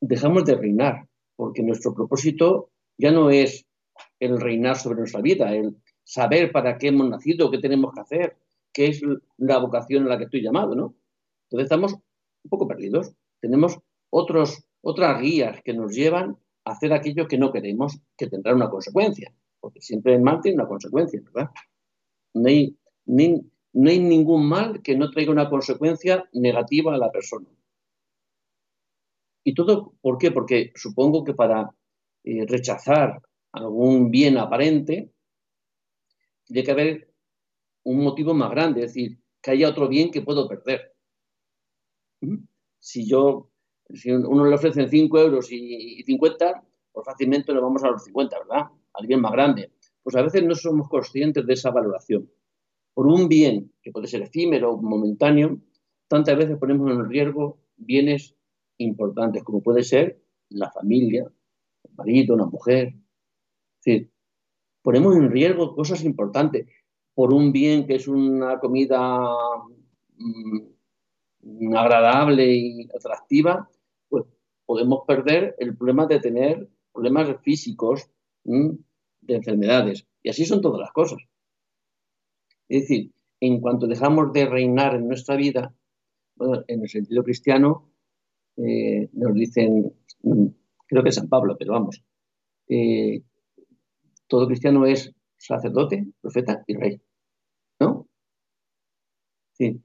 [0.00, 3.65] dejamos de reinar, porque nuestro propósito ya no es
[4.18, 8.36] el reinar sobre nuestra vida, el saber para qué hemos nacido, qué tenemos que hacer,
[8.72, 9.02] qué es
[9.38, 10.94] la vocación a la que estoy llamado, ¿no?
[11.44, 13.12] Entonces estamos un poco perdidos.
[13.40, 13.78] Tenemos
[14.10, 18.70] otros, otras guías que nos llevan a hacer aquello que no queremos, que tendrá una
[18.70, 21.50] consecuencia, porque siempre el mal tiene una consecuencia, ¿verdad?
[22.34, 27.10] No hay, ni, no hay ningún mal que no traiga una consecuencia negativa a la
[27.10, 27.48] persona.
[29.44, 30.32] ¿Y todo por qué?
[30.32, 31.70] Porque supongo que para
[32.24, 33.22] eh, rechazar
[33.56, 35.12] algún bien aparente,
[36.44, 37.14] tiene que haber
[37.84, 40.94] un motivo más grande, es decir, que haya otro bien que puedo perder.
[42.20, 42.44] ¿Mm?
[42.78, 43.50] Si yo,
[43.92, 48.04] si uno le ofrecen 5 euros y, y 50, pues fácilmente lo vamos a los
[48.04, 48.66] 50, ¿verdad?
[48.92, 49.72] Al bien más grande.
[50.02, 52.30] Pues a veces no somos conscientes de esa valoración.
[52.94, 55.58] Por un bien que puede ser efímero, momentáneo,
[56.08, 58.34] tantas veces ponemos en riesgo bienes
[58.78, 61.30] importantes, como puede ser la familia,
[61.84, 62.94] el marido, una mujer.
[63.86, 64.10] Decir,
[64.82, 66.66] ponemos en riesgo cosas importantes
[67.14, 69.20] por un bien que es una comida
[70.16, 73.70] mm, agradable y atractiva,
[74.08, 74.24] pues
[74.66, 78.10] podemos perder el problema de tener problemas físicos,
[78.44, 78.70] mm,
[79.20, 80.06] de enfermedades.
[80.22, 81.20] Y así son todas las cosas.
[82.68, 85.72] Es decir, en cuanto dejamos de reinar en nuestra vida,
[86.66, 87.88] en el sentido cristiano,
[88.56, 90.46] eh, nos dicen, mm,
[90.86, 92.02] creo que San Pablo, pero vamos,
[92.68, 93.22] eh,
[94.26, 97.00] todo cristiano es sacerdote, profeta y rey.
[97.80, 98.08] ¿No?
[99.52, 99.80] Sí.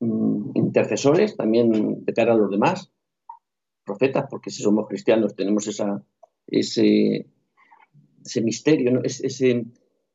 [0.00, 2.90] Mm, intercesores también de cara a los demás,
[3.84, 7.26] profetas, porque si somos cristianos tenemos ese,
[8.24, 9.64] ese misterio, ese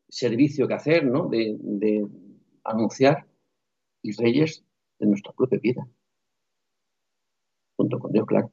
[0.10, 1.28] servicio que hacer, ¿no?
[1.28, 2.08] De, de,
[2.64, 3.26] anunciar
[4.02, 4.66] y reyes
[5.00, 5.88] de nuestra propia vida,
[7.78, 8.52] junto con Dios, claro.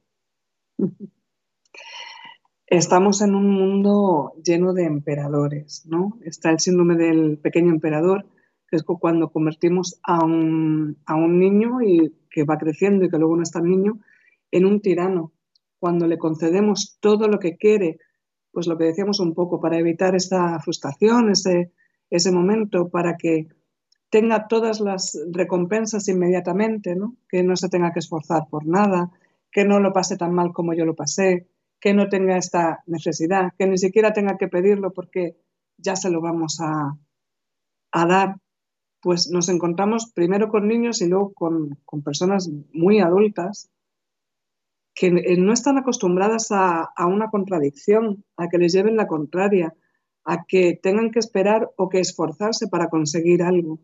[2.75, 6.19] Estamos en un mundo lleno de emperadores, ¿no?
[6.25, 8.25] Está el síndrome del pequeño emperador,
[8.67, 13.17] que es cuando convertimos a un, a un niño y que va creciendo y que
[13.17, 14.01] luego no está niño,
[14.51, 15.31] en un tirano.
[15.79, 17.97] Cuando le concedemos todo lo que quiere,
[18.51, 21.71] pues lo que decíamos un poco, para evitar esta frustración, ese,
[22.09, 23.47] ese momento, para que
[24.09, 27.15] tenga todas las recompensas inmediatamente, ¿no?
[27.29, 29.11] que no se tenga que esforzar por nada,
[29.49, 31.47] que no lo pase tan mal como yo lo pasé,
[31.79, 35.37] que no tenga esta necesidad, que ni siquiera tenga que pedirlo porque
[35.77, 36.97] ya se lo vamos a,
[37.91, 38.35] a dar.
[39.01, 43.69] Pues nos encontramos primero con niños y luego con, con personas muy adultas
[44.95, 49.75] que no están acostumbradas a, a, una contradicción, a que les lleven la contraria,
[50.23, 53.79] a que tengan que esperar o que esforzarse para conseguir algo.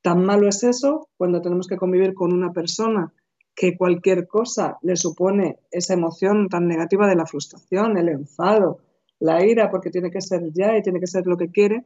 [0.00, 3.12] Tan malo es eso cuando tenemos que convivir con una persona
[3.60, 8.78] que cualquier cosa le supone esa emoción tan negativa de la frustración, el enfado,
[9.18, 11.84] la ira, porque tiene que ser ya y tiene que ser lo que quiere,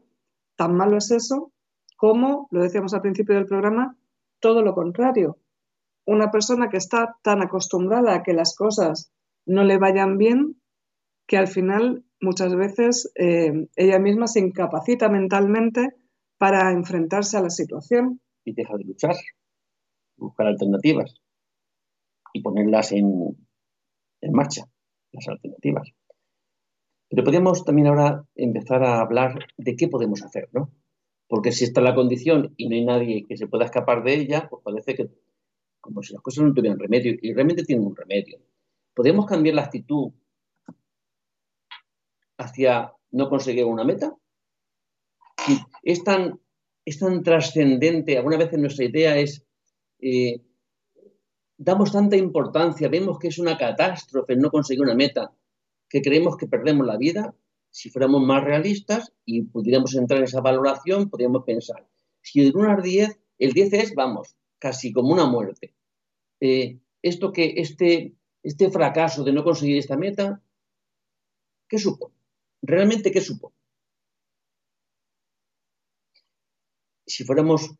[0.54, 1.50] tan malo es eso
[1.96, 3.96] como, lo decíamos al principio del programa,
[4.38, 5.38] todo lo contrario,
[6.06, 9.10] una persona que está tan acostumbrada a que las cosas
[9.44, 10.60] no le vayan bien
[11.26, 15.96] que al final muchas veces eh, ella misma se incapacita mentalmente
[16.38, 18.20] para enfrentarse a la situación.
[18.44, 19.16] Y deja de luchar,
[20.16, 21.23] buscar alternativas
[22.34, 23.46] y ponerlas en,
[24.20, 24.68] en marcha,
[25.12, 25.88] las alternativas.
[27.08, 30.72] Pero podemos también ahora empezar a hablar de qué podemos hacer, ¿no?
[31.28, 34.48] Porque si está la condición y no hay nadie que se pueda escapar de ella,
[34.50, 35.08] pues parece que
[35.80, 38.38] como si las cosas no tuvieran remedio, y realmente tienen un remedio.
[38.94, 40.12] ¿Podemos cambiar la actitud
[42.38, 44.16] hacia no conseguir una meta?
[45.82, 46.40] Es tan,
[46.86, 49.44] es tan trascendente, alguna vez nuestra idea es,
[50.00, 50.40] eh,
[51.56, 55.32] damos tanta importancia, vemos que es una catástrofe no conseguir una meta,
[55.88, 57.34] que creemos que perdemos la vida.
[57.70, 61.86] Si fuéramos más realistas y pudiéramos entrar en esa valoración, podríamos pensar,
[62.22, 65.74] si de 1 al 10, el 10 es, vamos, casi como una muerte.
[66.40, 70.42] Eh, esto que este, este fracaso de no conseguir esta meta,
[71.68, 72.14] ¿qué supone?
[72.62, 73.54] ¿Realmente qué supone?
[77.06, 77.74] Si fuéramos,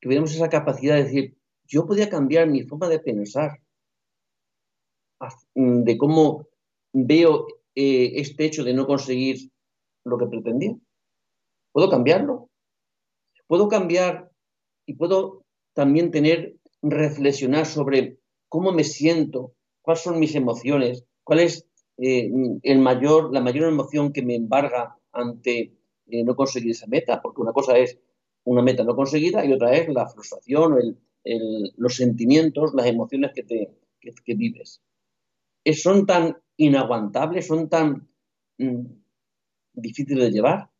[0.00, 1.39] tuviéramos esa capacidad de decir,
[1.70, 3.60] yo podía cambiar mi forma de pensar,
[5.54, 6.48] de cómo
[6.92, 9.52] veo eh, este hecho de no conseguir
[10.04, 10.76] lo que pretendía.
[11.72, 12.50] ¿Puedo cambiarlo?
[13.46, 14.32] ¿Puedo cambiar
[14.84, 21.68] y puedo también tener reflexionar sobre cómo me siento, cuáles son mis emociones, cuál es
[21.98, 25.72] eh, el mayor, la mayor emoción que me embarga ante
[26.06, 27.96] eh, no conseguir esa meta, porque una cosa es
[28.42, 30.98] una meta no conseguida y otra es la frustración, el,
[31.76, 34.82] los sentimientos, las emociones que, te, que, vives.
[35.64, 38.08] Es, son tan inaguantables, son tan
[38.58, 38.86] mm,
[39.74, 40.70] difíciles de llevar.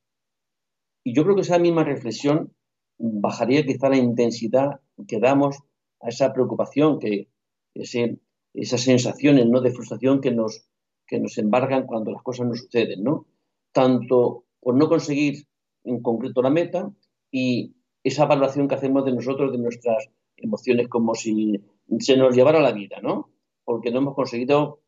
[1.05, 2.55] Y yo creo que esa misma reflexión
[2.99, 5.59] bajaría quizá la intensidad que damos
[6.01, 7.29] a esa preocupación, que
[7.75, 8.19] ese,
[8.55, 9.61] esas sensaciones ¿no?
[9.61, 10.69] de frustración que nos,
[11.07, 13.27] que nos embargan cuando las cosas no suceden, ¿no?
[13.73, 15.47] Tanto por no conseguir
[15.85, 16.93] en concreto la meta
[17.31, 20.11] y esa evaluación que hacemos de nosotros, de nuestras
[20.41, 21.61] emociones, como si
[21.99, 23.31] se nos llevara la vida, ¿no?
[23.65, 24.81] Porque no hemos conseguido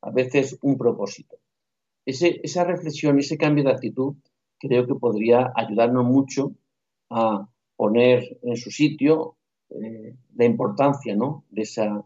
[0.00, 1.38] a veces un propósito.
[2.04, 4.16] Esa reflexión, ese cambio de actitud,
[4.58, 6.52] creo que podría ayudarnos mucho
[7.10, 9.36] a poner en su sitio
[9.70, 11.44] eh, la importancia ¿no?
[11.50, 12.04] de, esa,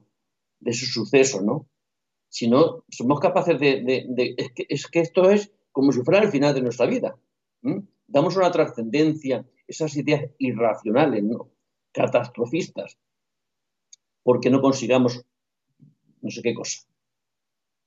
[0.61, 1.67] de ese suceso, ¿no?
[2.29, 4.35] Si no, somos capaces de...
[4.37, 7.17] es, que, es, que, esto es como si fuera el final de nuestra vida.
[8.07, 11.51] Damos una trascendencia, esas ideas irracionales, ¿no?
[11.97, 12.99] Catastrofistas,
[14.23, 15.25] porque no consigamos
[16.21, 16.81] no sé qué cosa.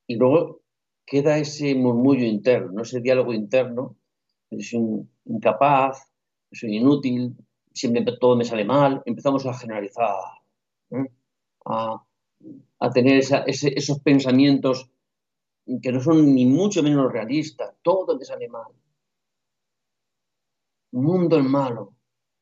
[0.08, 0.62] Y luego
[1.06, 3.98] queda ese murmullo interno, ese diálogo interno,
[4.50, 6.12] soy incapaz,
[6.52, 7.36] soy inútil,
[7.74, 10.16] siempre todo me sale mal, empezamos a generalizar,
[10.92, 11.06] ¿eh?
[11.66, 12.04] a,
[12.94, 14.90] tener esos pensamientos
[15.82, 18.72] que no son ni mucho menos realistas, todo me sale mal.
[20.92, 21.94] Mundo es malo,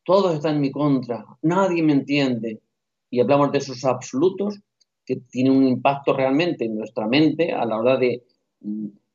[0.07, 2.61] todo está en mi contra, nadie me entiende.
[3.09, 4.57] Y hablamos de esos absolutos
[5.05, 8.23] que tienen un impacto realmente en nuestra mente a la hora de,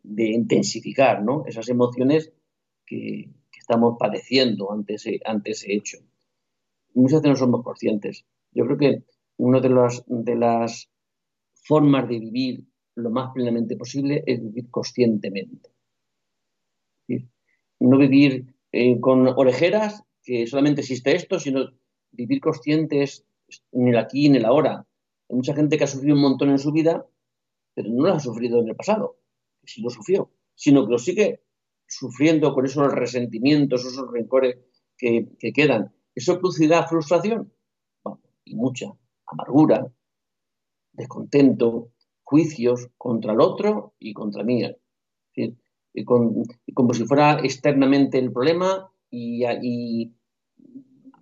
[0.05, 1.47] intensificar ¿no?
[1.47, 2.30] esas emociones
[2.84, 5.99] que, estamos padeciendo ante ese hecho.
[6.95, 8.26] Muchas veces no somos conscientes.
[8.51, 9.03] Yo creo que
[9.38, 10.90] una de las, de las
[11.55, 12.64] formas de vivir
[12.97, 15.70] lo más plenamente posible es vivir conscientemente.
[17.78, 21.73] No vivir eh, con orejeras, que solamente existe esto, sino
[22.12, 23.25] vivir consciente es
[23.73, 24.87] en el aquí y en el ahora.
[25.29, 27.07] Hay mucha gente que ha sufrido un montón en su vida,
[27.75, 29.16] pero no lo ha sufrido en el pasado,
[29.64, 31.43] si lo sufrió, sino que lo sigue
[31.87, 34.59] sufriendo con esos resentimientos, esos rencores
[34.97, 35.93] que, que quedan.
[36.14, 37.53] ¿Eso producirá frustración?
[38.45, 38.93] Y mucha.
[39.27, 39.91] Amargura,
[40.93, 41.93] descontento,
[42.23, 44.62] juicios contra el otro y contra mí.
[45.35, 50.17] Y con, y como si fuera externamente el problema y, y,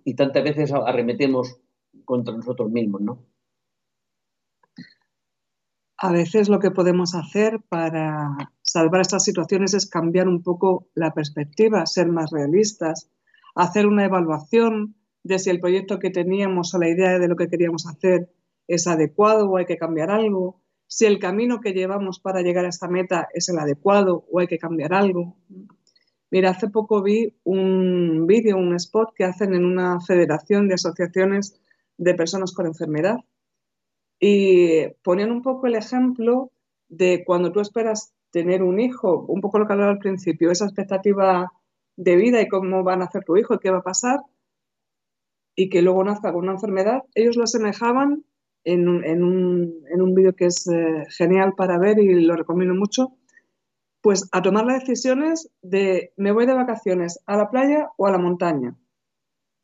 [0.05, 1.59] y, tantas veces arremetemos
[2.05, 3.25] contra nosotros mismos, ¿no?
[5.97, 8.29] A veces lo que podemos hacer para
[8.63, 13.09] salvar estas situaciones es cambiar un poco la perspectiva, ser más realistas,
[13.55, 17.49] hacer una evaluación de si el proyecto que teníamos o la idea de lo que
[17.49, 18.31] queríamos hacer
[18.67, 22.69] es adecuado o hay que cambiar algo, si el camino que llevamos para llegar a
[22.69, 25.37] esta meta es el adecuado o hay que cambiar algo.
[26.31, 31.61] Mira, hace poco vi un vídeo, un spot que hacen en una federación de asociaciones
[31.97, 33.17] de personas con enfermedad.
[34.17, 36.51] Y ponían un poco el ejemplo
[36.87, 40.65] de cuando tú esperas tener un hijo, un poco lo que hablaba al principio, esa
[40.65, 41.51] expectativa
[41.97, 44.21] de vida y cómo va a nacer tu hijo y qué va a pasar,
[45.53, 48.23] y que luego nazca con una enfermedad, ellos lo asemejaban
[48.63, 52.37] en un, en un, en un vídeo que es eh, genial para ver y lo
[52.37, 53.17] recomiendo mucho,
[54.01, 58.11] pues a tomar las decisiones de me voy de vacaciones a la playa o a
[58.11, 58.75] la montaña.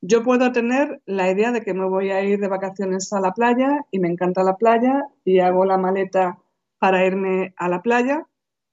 [0.02, 3.34] Yo puedo tener la idea de que me voy a ir de vacaciones a la
[3.34, 6.40] playa y me encanta la playa y hago la maleta
[6.78, 8.28] para irme a la playa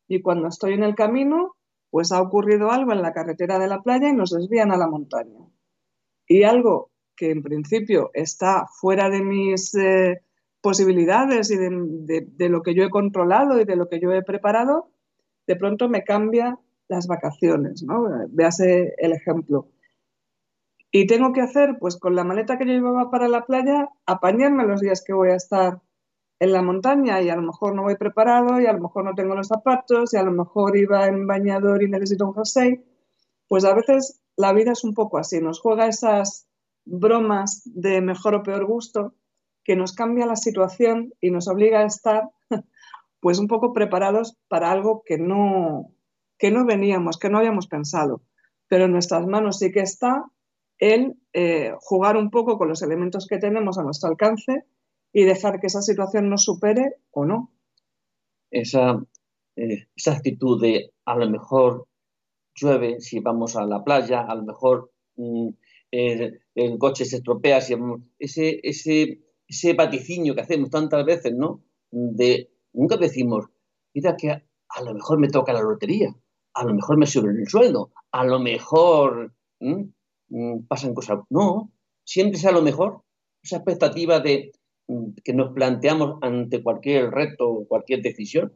[0.07, 1.57] y cuando estoy en el camino,
[1.91, 4.89] pues ha ocurrido algo en la carretera de la playa y nos desvían a la
[4.89, 5.41] montaña.
[6.27, 10.23] Y algo que en principio está fuera de mis eh,
[10.61, 14.91] posibilidades y de, lo que yo he controlado y de lo que yo he preparado,
[15.47, 18.07] de pronto me cambia las vacaciones, ¿no?
[18.28, 19.68] Véase el ejemplo.
[20.90, 24.64] Y tengo que hacer, pues con la maleta que yo llevaba para la playa, apañarme
[24.64, 25.80] los días que voy a estar
[26.38, 29.14] en la montaña y a lo mejor no voy preparado y a lo mejor no
[29.14, 32.84] tengo los zapatos y a lo mejor iba en bañador y necesito un jersey.
[33.49, 36.47] Pues a veces la vida es un poco así, nos juega esas
[36.84, 39.14] bromas de mejor o peor gusto
[39.64, 42.30] que nos cambia la situación y nos obliga a estar
[43.25, 45.95] pues un poco preparados para algo que no,
[46.37, 48.20] que no veníamos, que no habíamos pensado.
[48.68, 50.27] Pero en nuestras manos sí que está
[50.77, 54.66] el eh, jugar un poco con los elementos que tenemos a nuestro alcance
[55.11, 57.51] y dejar que esa situación nos supere o no.
[58.51, 59.03] Esa,
[59.57, 61.89] eh, esa actitud de a lo mejor
[62.55, 64.93] llueve si vamos a la playa, a lo mejor
[65.91, 71.62] el, el coche se estropea, ese, ese, ese vaticinio que hacemos tantas veces, ¿no?
[71.91, 73.47] De, nunca decimos,
[73.95, 76.14] mira que a, lo mejor me toca la lotería,
[76.55, 79.91] a lo mejor me suben el sueldo, a lo mejor ¿m?
[80.68, 81.20] pasan cosas.
[81.31, 81.72] No,
[82.05, 83.03] siempre es a lo mejor.
[83.43, 84.53] Esa expectativa de
[85.22, 88.53] que nos planteamos ante cualquier reto o cualquier decisión,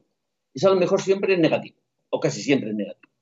[0.53, 1.79] es a lo mejor siempre es negativo,
[2.11, 3.13] o casi siempre es negativo.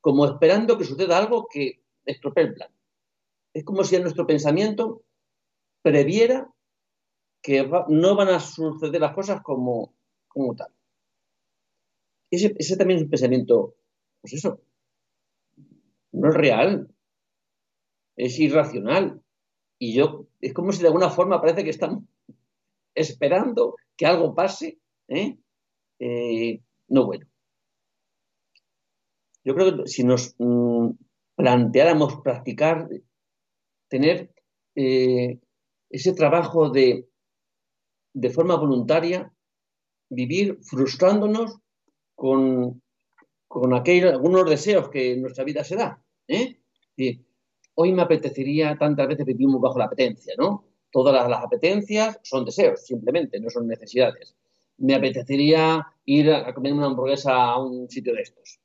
[0.00, 2.68] Como esperando que suceda algo que estropee el plan
[3.54, 5.02] es como si nuestro pensamiento
[5.82, 6.51] previera
[7.42, 9.94] que no van a suceder las cosas como,
[10.28, 10.72] como tal.
[12.30, 13.74] Ese, ese, también es un pensamiento,
[14.20, 14.62] pues eso,
[16.12, 16.88] no es real,
[18.16, 19.20] es irracional.
[19.78, 22.04] Y yo, es como si de alguna forma parece que estamos
[22.94, 24.78] esperando que algo pase,
[25.08, 25.36] ¿eh?
[25.98, 27.26] Eh, no bueno.
[29.44, 30.90] Yo creo que si nos mmm,
[31.34, 32.88] planteáramos practicar
[33.88, 34.32] tener
[34.76, 35.40] eh,
[35.90, 37.08] ese trabajo de,
[38.12, 39.32] de, forma voluntaria,
[40.08, 41.58] vivir frustrándonos
[42.14, 42.82] con,
[43.48, 46.02] con aquel, algunos deseos que en nuestra vida se da.
[46.28, 46.58] ¿eh?
[47.74, 50.66] Hoy me apetecería, tantas veces vivimos bajo la apetencia, ¿no?
[50.90, 54.36] Todas las, apetencias son deseos, simplemente, no son necesidades.
[54.76, 58.60] me apetecería ir a comer una hamburguesa a un sitio de estos.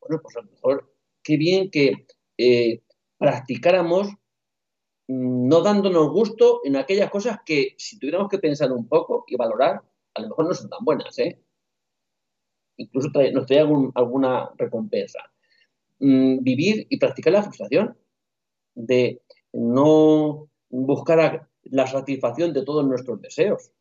[0.00, 2.06] Bueno, pues a lo mejor, qué bien que
[2.38, 2.82] eh,
[3.18, 4.08] practicáramos
[5.12, 9.82] no dándonos gusto en aquellas cosas que si tuviéramos que pensar un poco y valorar,
[10.14, 11.36] a lo mejor no son tan buenas, ¿eh?
[12.76, 15.18] Incluso nos trae alguna recompensa.
[15.98, 17.96] Mm, vivir y practicar la frustración
[18.74, 19.20] de
[19.52, 23.72] no buscar la satisfacción de todos nuestros deseos.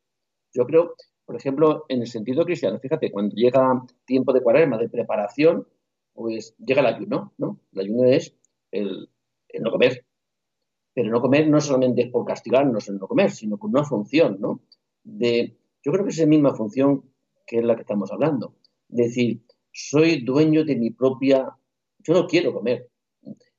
[0.51, 4.89] Yo creo, por ejemplo, en el sentido cristiano, fíjate, cuando llega tiempo de cuaresma, de
[4.89, 5.67] preparación,
[6.13, 7.59] pues llega el ayuno, ¿no?
[7.73, 8.35] El ayuno es
[8.71, 9.09] el,
[9.59, 10.05] no comer.
[10.99, 14.35] Pero no comer no solamente es por castigarnos el no comer, sino con una función,
[14.37, 14.59] ¿no?
[15.01, 17.05] De, yo creo que es la misma función
[17.47, 18.57] que es la que estamos hablando.
[18.89, 19.39] Decir,
[19.71, 21.55] soy dueño de mi propia...
[21.99, 22.89] Yo no quiero comer.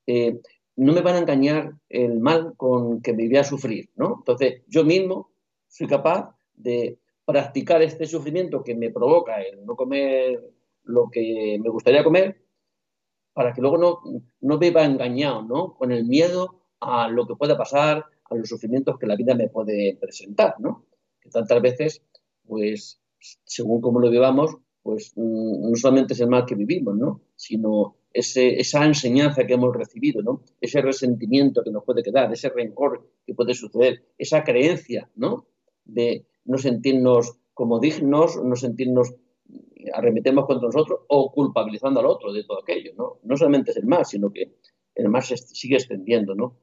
[0.07, 0.39] Eh,
[0.77, 4.17] no me van a engañar el mal con que me voy a sufrir, ¿no?
[4.19, 5.31] Entonces, yo mismo
[5.67, 11.71] soy capaz de practicar este sufrimiento que me provoca el no comer lo que me
[11.71, 12.45] gustaría comer,
[13.33, 14.01] para que luego no,
[14.43, 15.75] no viva engañado, ¿no?
[15.75, 19.49] Con el miedo a lo que pueda pasar, a los sufrimientos que la vida me
[19.49, 20.87] puede presentar, ¿no?
[21.21, 22.03] Que tantas veces,
[22.47, 23.01] pues,
[23.45, 27.21] según como lo vivamos, pues mm, no solamente es el mal que vivimos, ¿no?
[27.37, 30.43] Sino esa enseñanza que hemos recibido, ¿no?
[30.61, 35.47] ese resentimiento que nos puede quedar, ese rencor que puede suceder, esa creencia ¿no?
[35.85, 39.15] de no sentirnos como dignos, no sentirnos
[39.95, 42.93] arremetemos contra nosotros o culpabilizando al otro de todo aquello.
[42.97, 44.57] No, no solamente es el mal, sino que
[44.95, 46.57] el mal se sigue extendiendo ¿no?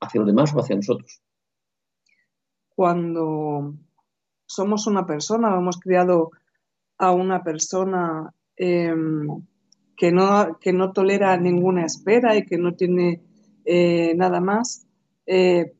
[0.00, 1.22] Hacia los demás o hacia nosotros.
[2.74, 3.74] Cuando
[4.46, 6.30] somos una persona, hemos criado
[6.98, 8.94] a una persona eh,
[9.96, 13.22] que no, que no tolera ninguna espera y que no tiene
[13.64, 14.86] eh, nada más,
[15.26, 15.74] eh,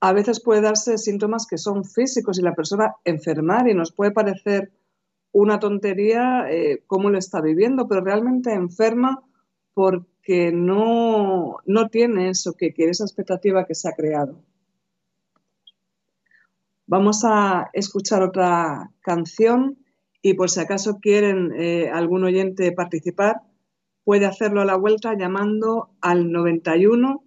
[0.00, 4.10] a veces puede darse síntomas que son físicos y la persona enfermar y nos puede
[4.10, 4.70] parecer
[5.32, 9.22] una tontería eh, cómo lo está viviendo, pero realmente enferma
[9.74, 14.40] porque no, no tiene eso que quiere, esa expectativa que se ha creado.
[16.86, 19.78] Vamos a escuchar otra canción
[20.22, 21.52] y por si acaso quieren
[21.92, 23.42] algún oyente participar,
[24.04, 27.24] puede hacerlo a la vuelta llamando al 91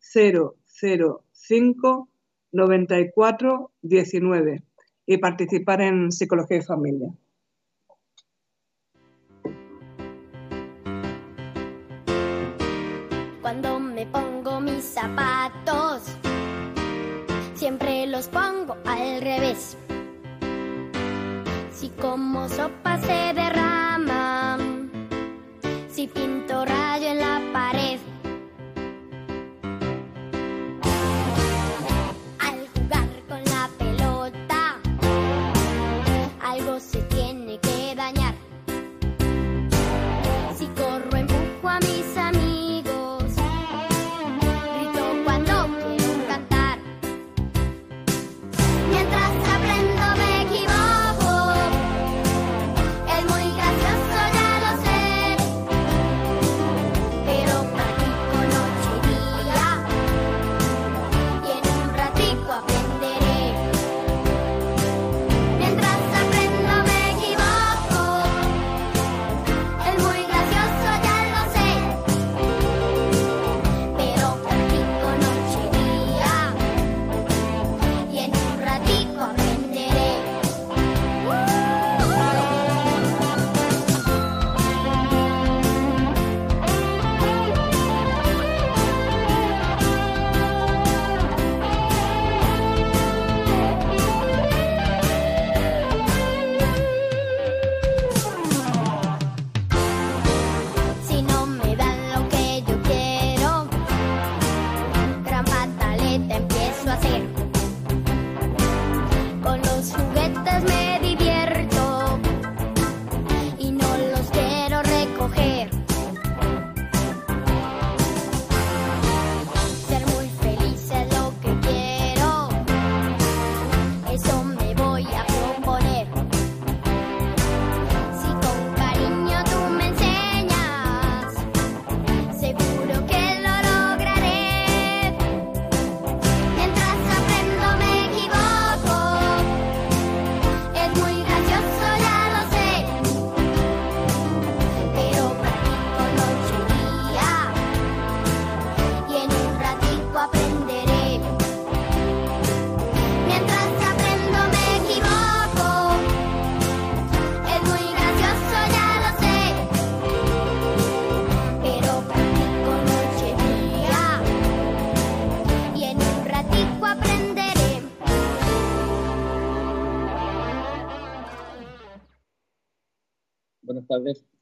[0.00, 2.08] 005
[2.52, 4.62] 94 19
[5.06, 7.12] y participar en Psicología y Familia.
[13.50, 16.02] Cuando me pongo mis zapatos,
[17.54, 19.76] siempre los pongo al revés.
[21.72, 24.56] Si como sopa se derrama
[25.88, 27.79] si pinto rayo en la pared.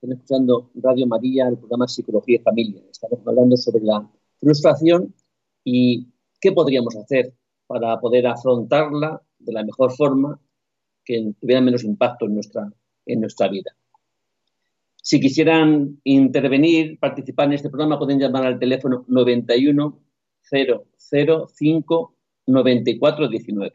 [0.09, 2.81] Están escuchando Radio María, el programa Psicología y Familia.
[2.91, 4.09] Estamos hablando sobre la
[4.41, 5.15] frustración
[5.63, 6.09] y
[6.41, 7.35] qué podríamos hacer
[7.67, 10.41] para poder afrontarla de la mejor forma
[11.05, 12.73] que tuviera menos impacto en nuestra,
[13.05, 13.77] en nuestra vida.
[14.97, 20.01] Si quisieran intervenir, participar en este programa, pueden llamar al teléfono 91
[20.51, 22.15] 005
[22.47, 23.73] 9419.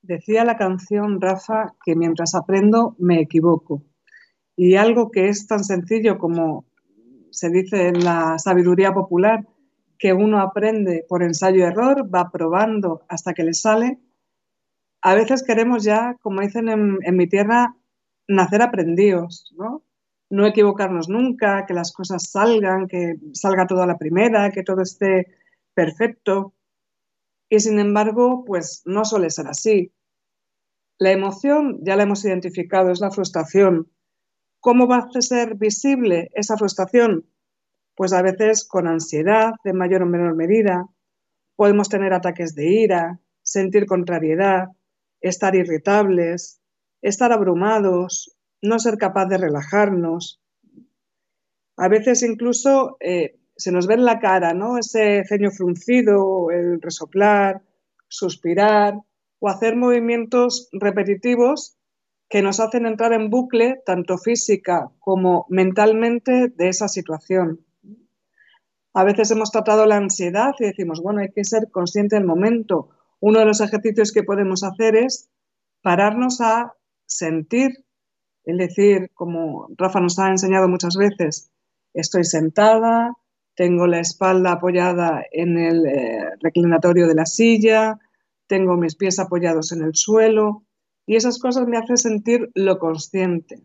[0.00, 3.82] Decía la canción, Rafa, que mientras aprendo me equivoco.
[4.62, 6.66] Y algo que es tan sencillo como
[7.30, 9.46] se dice en la sabiduría popular,
[9.98, 13.98] que uno aprende por ensayo-error, va probando hasta que le sale.
[15.00, 17.74] A veces queremos ya, como dicen en, en mi tierra,
[18.28, 19.82] nacer aprendidos, ¿no?
[20.28, 24.82] No equivocarnos nunca, que las cosas salgan, que salga todo a la primera, que todo
[24.82, 25.38] esté
[25.72, 26.52] perfecto.
[27.48, 29.90] Y sin embargo, pues no suele ser así.
[30.98, 33.88] La emoción, ya la hemos identificado, es la frustración.
[34.60, 37.26] ¿Cómo va a ser visible esa frustración?
[37.94, 40.86] Pues a veces con ansiedad, de mayor o menor medida.
[41.56, 44.68] Podemos tener ataques de ira, sentir contrariedad,
[45.22, 46.60] estar irritables,
[47.00, 50.42] estar abrumados, no ser capaz de relajarnos.
[51.78, 54.76] A veces incluso eh, se nos ve en la cara, ¿no?
[54.76, 57.62] Ese ceño fruncido, el resoplar,
[58.08, 59.00] suspirar
[59.38, 61.79] o hacer movimientos repetitivos
[62.30, 67.66] que nos hacen entrar en bucle, tanto física como mentalmente, de esa situación.
[68.94, 72.90] A veces hemos tratado la ansiedad y decimos, bueno, hay que ser consciente del momento.
[73.18, 75.28] Uno de los ejercicios que podemos hacer es
[75.82, 76.74] pararnos a
[77.04, 77.84] sentir,
[78.44, 81.50] es decir, como Rafa nos ha enseñado muchas veces,
[81.94, 83.12] estoy sentada,
[83.56, 87.98] tengo la espalda apoyada en el eh, reclinatorio de la silla,
[88.46, 90.64] tengo mis pies apoyados en el suelo
[91.10, 93.60] y esas cosas me hacen sentir lo consciente.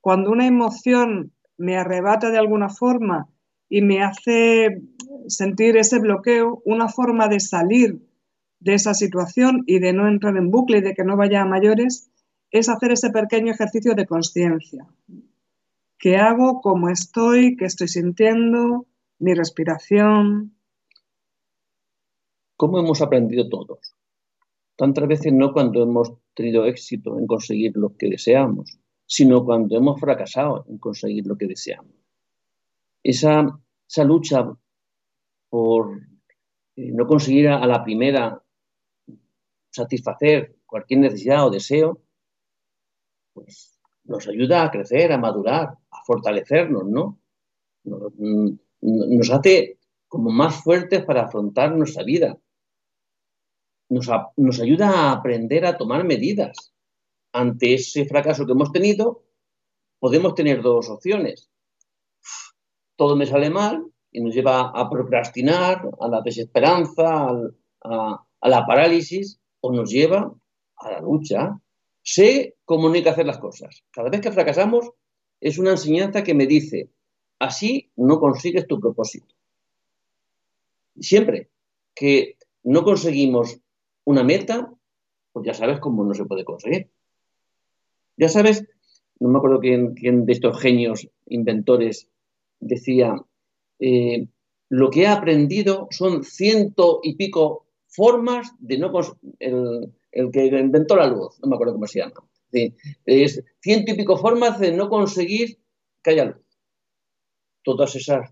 [0.00, 3.28] Cuando una emoción me arrebata de alguna forma
[3.68, 4.80] y me hace
[5.28, 8.00] sentir ese bloqueo, una forma de salir
[8.60, 11.44] de esa situación y de no entrar en bucle y de que no vaya a
[11.44, 12.10] mayores
[12.50, 14.86] es hacer ese pequeño ejercicio de conciencia.
[15.98, 16.62] ¿Qué hago?
[16.62, 17.56] ¿Cómo estoy?
[17.58, 18.86] ¿Qué estoy sintiendo?
[19.18, 20.56] mi respiración.
[22.56, 23.93] ¿Cómo hemos aprendido todos?
[24.76, 30.00] Tantas veces no cuando hemos tenido éxito en conseguir lo que deseamos, sino cuando hemos
[30.00, 31.94] fracasado en conseguir lo que deseamos.
[33.02, 33.60] Esa,
[34.04, 34.50] lucha
[35.48, 36.00] por
[36.76, 38.42] eh, no conseguir a, la primera
[39.70, 42.02] satisfacer cualquier necesidad o deseo,
[43.32, 47.20] pues nos ayuda a crecer, a madurar, a fortalecernos, ¿no?
[47.84, 48.12] Nos,
[48.80, 52.38] nos hace como más fuertes para afrontar nuestra vida.
[53.88, 56.72] Nos, nos, ayuda a aprender a tomar medidas.
[57.32, 59.24] Ante ese fracaso que hemos tenido,
[59.98, 61.50] podemos tener dos opciones.
[62.96, 67.28] Todo me sale mal y nos lleva a procrastinar, a la desesperanza,
[67.82, 70.32] a la parálisis, o nos lleva
[70.76, 71.60] a la lucha.
[72.02, 73.82] Sé cómo no hay que hacer las cosas.
[73.90, 74.90] Cada vez que fracasamos
[75.40, 76.90] es una enseñanza que me dice,
[77.38, 79.34] Así no consigues tu propósito.
[80.98, 81.50] Siempre
[81.94, 83.58] que no conseguimos
[84.04, 84.72] una meta,
[85.32, 86.90] pues ya sabes cómo no se puede conseguir.
[88.16, 88.64] Ya sabes,
[89.18, 89.94] no me acuerdo quién,
[90.26, 92.08] de estos genios inventores
[92.60, 93.16] decía,
[93.80, 94.28] eh,
[94.68, 98.92] lo que he aprendido son ciento y pico formas de no
[99.38, 102.14] el, el, que inventó la luz, no me acuerdo cómo se llama.
[103.04, 105.58] Es ciento y pico formas de no conseguir
[106.02, 106.44] que haya luz
[107.64, 108.28] todos esos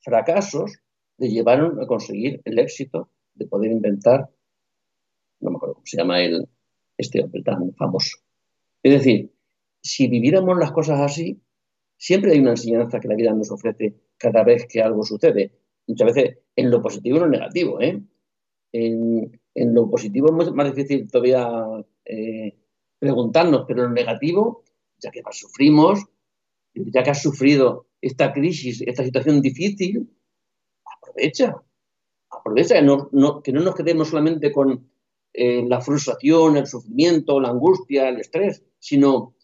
[0.00, 0.78] fracasos
[1.16, 4.30] le llevaron a conseguir el éxito de poder inventar,
[5.44, 6.48] no me acuerdo cómo se llama el,
[6.96, 8.18] este hombre tan famoso.
[8.82, 9.32] Es decir,
[9.82, 11.40] si viviéramos las cosas así,
[11.96, 15.52] siempre hay una enseñanza que la vida nos ofrece cada vez que algo sucede.
[15.86, 17.80] Muchas veces en lo positivo y en lo negativo.
[17.80, 18.02] ¿eh?
[18.72, 21.46] En, en, lo positivo es más difícil todavía
[22.04, 22.56] eh,
[22.98, 24.64] preguntarnos, pero en lo negativo,
[24.98, 26.04] ya que más sufrimos,
[26.74, 30.10] ya que has sufrido esta crisis, esta situación difícil,
[30.84, 31.54] aprovecha,
[32.30, 34.90] aprovecha, que no, que no nos quedemos solamente con
[35.36, 39.34] eh, la frustración, el sufrimiento, la angustia, el estrés, sino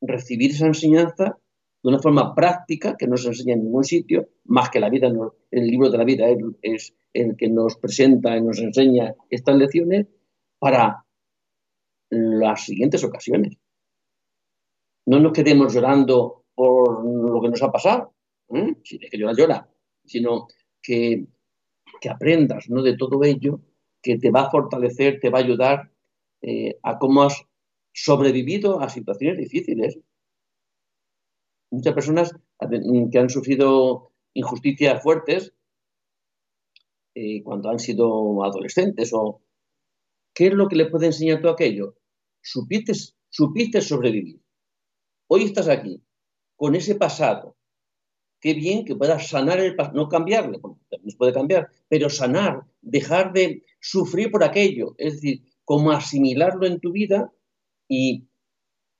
[0.00, 1.36] recibir esa enseñanza
[1.82, 5.08] de una forma práctica que no se enseña en ningún sitio, más que la vida,
[5.50, 6.26] el libro de la vida
[6.62, 10.06] es, el que nos presenta y nos enseña estas lecciones
[10.58, 11.04] para
[12.10, 13.56] las siguientes ocasiones.
[15.06, 18.14] No nos quedemos llorando por lo que nos ha pasado,
[18.54, 18.76] ¿eh?
[18.84, 19.70] si es que llora, llora,
[20.04, 20.46] sino
[20.82, 21.26] que,
[22.00, 22.82] que, aprendas ¿no?
[22.82, 23.60] de todo ello,
[24.06, 25.90] que te va a fortalecer, te va a ayudar
[26.40, 27.42] eh, a cómo has
[27.92, 29.98] sobrevivido a situaciones difíciles.
[31.72, 32.32] muchas personas
[33.10, 35.52] que han sufrido injusticias fuertes
[37.16, 39.42] eh, cuando han sido adolescentes o
[40.32, 41.96] ¿qué es lo que le puede enseñar todo aquello?
[42.40, 44.40] Supiste, sobrevivir.
[45.28, 46.00] Hoy estás aquí,
[46.54, 47.56] con ese pasado.
[48.40, 52.62] Qué bien que puedas sanar el pasado, no cambiarle, también se puede cambiar, pero sanar,
[52.82, 57.32] dejar de sufrir por aquello, es decir, como asimilarlo en tu vida
[57.88, 58.26] y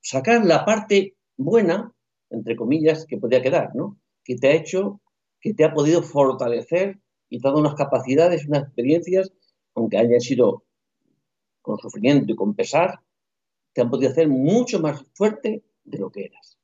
[0.00, 1.92] sacar la parte buena,
[2.30, 3.98] entre comillas, que podía quedar, ¿no?
[4.22, 5.00] Que te ha hecho,
[5.40, 9.32] que te ha podido fortalecer y dado unas capacidades, unas experiencias,
[9.74, 10.64] aunque hayan sido
[11.62, 13.00] con sufrimiento y con pesar,
[13.72, 16.58] te han podido hacer mucho más fuerte de lo que eras.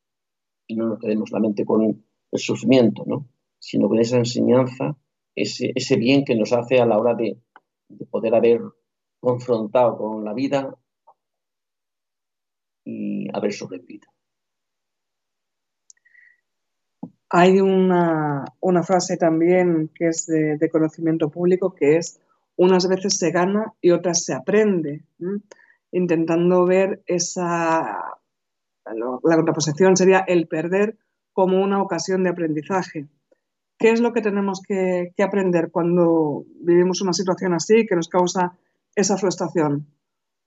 [0.69, 3.29] Y no nos quedemos solamente con el sufrimiento, ¿no?
[3.59, 4.97] sino con esa enseñanza,
[5.35, 7.39] ese bien que nos hace a la hora de,
[7.99, 8.61] de poder haber
[9.21, 10.75] confrontado con la vida
[12.85, 14.09] y haber sobrevivido.
[17.29, 22.21] Hay una, una frase también que es de, conocimiento público que es
[22.57, 25.05] unas veces se gana y otras se aprende,
[25.91, 27.99] intentando ver esa,
[28.85, 30.99] la contraposición sería el perder
[31.33, 33.09] como una ocasión de aprendizaje.
[33.83, 38.57] ¿Qué es lo que tenemos que, aprender cuando vivimos una situación así que nos causa
[38.95, 39.89] esa frustración?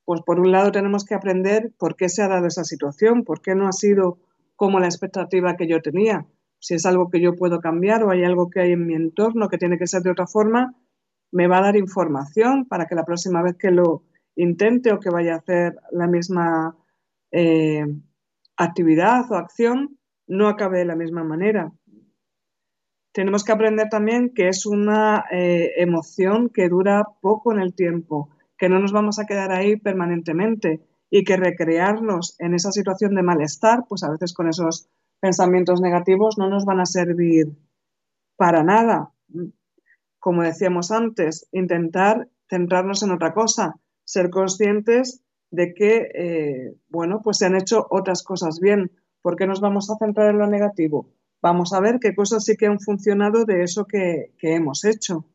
[0.06, 3.42] Pues por un lado tenemos que aprender por qué se ha dado esa situación, por
[3.42, 4.20] qué no ha sido
[4.56, 6.26] como la expectativa que yo tenía.
[6.60, 9.50] Si es algo que yo puedo cambiar o hay algo que hay en mi entorno
[9.50, 10.74] que tiene que ser de otra forma,
[11.30, 14.04] me va a dar información para que la próxima vez que lo
[14.38, 16.78] intente o que vaya a hacer la misma
[17.32, 17.84] eh,
[18.56, 21.74] actividad o acción no acabe de la misma manera.
[23.16, 28.30] Tenemos que aprender también que es una eh, emoción que dura poco en el tiempo,
[28.58, 33.24] que no nos vamos a quedar ahí permanentemente y que recrearnos en esa situación de
[33.24, 34.90] malestar, pues a veces con esos
[35.22, 37.54] pensamientos negativos no nos van a servir
[38.36, 39.14] para nada.
[40.20, 47.38] Como decíamos antes, intentar centrarnos en otra cosa, ser conscientes de que, eh, bueno, pues
[47.38, 48.92] se han hecho otras cosas bien.
[49.22, 51.16] ¿Por qué nos vamos a centrar en lo negativo?
[51.48, 55.26] Vamos a ver qué cosas sí que han funcionado de eso que, hemos hecho.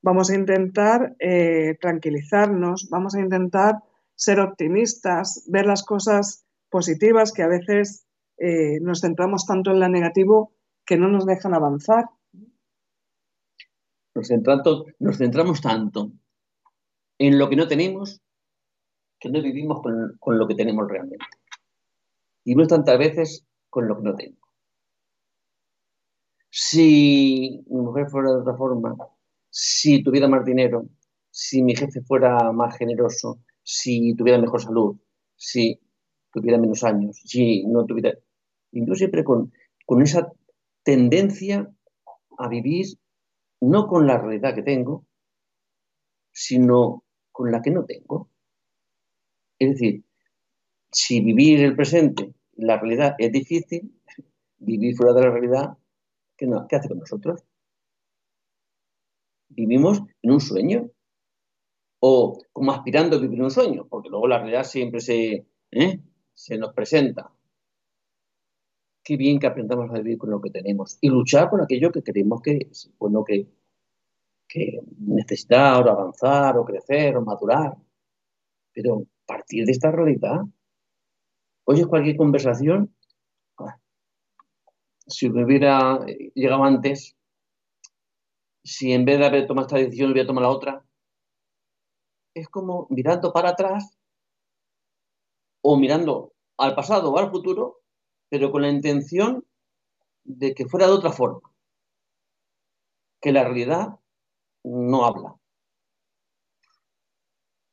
[0.00, 3.82] Vamos a intentar eh, tranquilizarnos, vamos a intentar
[4.14, 8.06] ser optimistas, ver las cosas positivas que a veces
[8.38, 10.54] eh, nos centramos tanto en lo negativo
[10.86, 12.06] que no nos dejan avanzar.
[14.14, 16.10] Nos, centramos, nos centramos tanto
[17.18, 18.22] en lo que no tenemos
[19.18, 21.26] que no vivimos con, con lo que tenemos realmente.
[22.44, 24.49] Y no tantas veces con lo que no tengo.
[26.50, 28.96] Si mi mujer fuera de otra forma,
[29.48, 30.86] si tuviera más dinero,
[31.30, 34.96] si mi jefe fuera más generoso, si tuviera mejor salud,
[35.36, 35.80] si
[36.32, 38.12] tuviera menos años, si no tuviera...
[38.72, 39.52] Yo siempre con,
[39.86, 40.32] con esa
[40.82, 41.70] tendencia
[42.38, 42.86] a vivir
[43.60, 45.06] no con la realidad que tengo,
[46.32, 48.30] sino con la que no tengo.
[49.58, 50.04] Es decir,
[50.90, 54.00] si vivir el presente, la realidad es difícil,
[54.58, 55.78] vivir fuera de la realidad,
[56.40, 57.44] ¿qué, no, ¿qué hace con nosotros?
[59.50, 60.90] Vivimos en un sueño
[62.00, 66.00] o como aspirando a vivir un sueño, porque luego la realidad siempre se, ¿eh?
[66.32, 67.30] se nos presenta.
[69.04, 72.02] Qué bien que aprendamos a vivir con lo que tenemos y luchar por aquello que
[72.02, 73.46] creemos que es bueno que,
[74.48, 77.76] que necesitar o avanzar o crecer o madurar.
[78.72, 80.40] Pero partir de esta realidad,
[81.64, 82.94] oyes cualquier conversación,
[85.10, 86.04] si hubiera
[86.34, 87.16] llegado antes,
[88.64, 90.84] si en vez de haber tomado esta decisión hubiera tomado la otra,
[92.34, 93.98] es como mirando para atrás
[95.62, 97.80] o mirando al pasado o al futuro,
[98.28, 99.44] pero con la intención
[100.24, 101.50] de que fuera de otra forma,
[103.20, 103.98] que la realidad
[104.64, 105.36] no habla.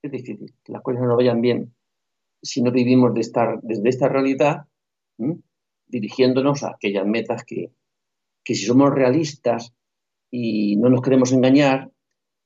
[0.02, 1.74] Es difícil que las cosas no vayan bien
[2.42, 4.68] si no vivimos de estar desde esta realidad.
[5.88, 7.72] Dirigiéndonos a aquellas metas que,
[8.44, 9.74] que, si somos realistas
[10.30, 11.92] y no nos queremos engañar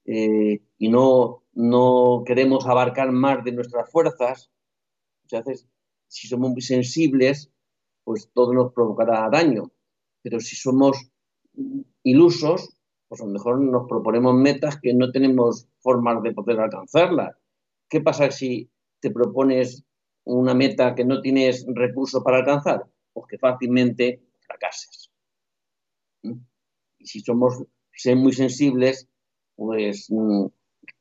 [0.06, 4.52] eh, y no, no queremos abarcar más de nuestras fuerzas,
[5.24, 5.68] muchas veces
[6.08, 7.52] si somos muy sensibles,
[8.04, 9.72] pues todo nos provocará daño.
[10.22, 11.10] Pero si somos
[12.04, 12.78] ilusos,
[13.08, 17.36] pues a lo mejor nos proponemos metas que no tenemos formas de poder alcanzarlas.
[17.90, 18.70] ¿Qué pasa si
[19.00, 19.84] te propones
[20.26, 22.91] una meta que no tienes recursos para alcanzar?
[23.14, 25.12] Pues que fácilmente fracases.
[26.24, 27.64] Y si somos
[28.16, 29.10] muy sensibles,
[29.56, 30.10] pues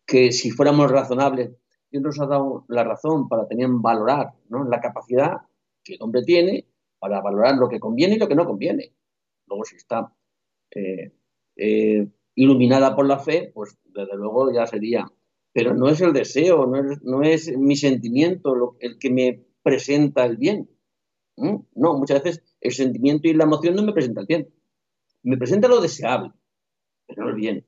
[0.06, 1.50] que si fuéramos razonables,
[1.90, 4.64] Dios nos ha dado la razón para tener valorar ¿no?
[4.64, 5.38] la capacidad
[5.82, 6.66] que el hombre tiene
[6.98, 8.92] para valorar lo que conviene y lo que no conviene.
[9.46, 10.12] Luego, si está
[10.70, 11.12] eh,
[11.56, 15.11] eh, iluminada por la fe, pues desde luego ya sería.
[15.52, 19.42] Pero no es el deseo, no es, no es mi sentimiento lo, el que me
[19.62, 20.70] presenta el bien.
[21.41, 21.57] ¿Mm?
[21.74, 24.53] No, muchas veces el sentimiento y la emoción no me presentan bien.
[25.22, 26.32] Me presenta lo deseable,
[27.07, 27.66] pero no el bien.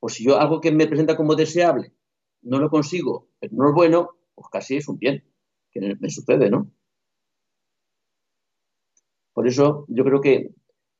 [0.00, 1.94] O si yo algo que me presenta como deseable
[2.42, 5.24] no lo consigo, pero no es bueno, pues casi es un bien,
[5.70, 6.70] que me sucede, ¿no?
[9.32, 10.54] Por eso yo creo que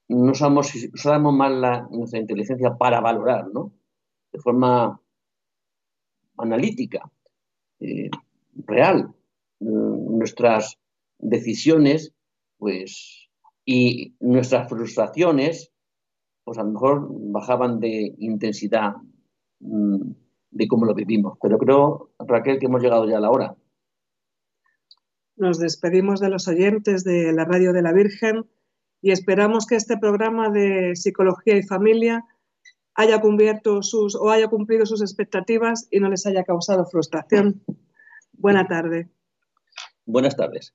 [0.08, 3.72] no usamos, usamos más la, nuestra inteligencia para valorar, ¿no?
[4.32, 5.00] De forma
[6.38, 7.10] analítica,
[7.80, 8.10] eh,
[8.66, 9.12] real,
[9.60, 10.78] mm, nuestras
[11.24, 12.14] decisiones,
[12.58, 13.28] pues,
[13.64, 15.72] y nuestras frustraciones,
[16.44, 18.92] pues a lo mejor bajaban de intensidad
[19.60, 20.12] mm,
[20.50, 21.38] de cómo lo vivimos.
[21.42, 23.56] Pero creo, Raquel, que hemos llegado ya a la hora.
[25.36, 28.46] Nos despedimos de los oyentes de la Radio de la Virgen
[29.00, 32.24] y esperamos que este programa de psicología y familia
[32.94, 37.64] haya cubierto sus o haya cumplido sus expectativas y no les haya causado frustración.
[38.32, 39.08] Buena tarde.
[40.06, 40.74] Buenas tardes.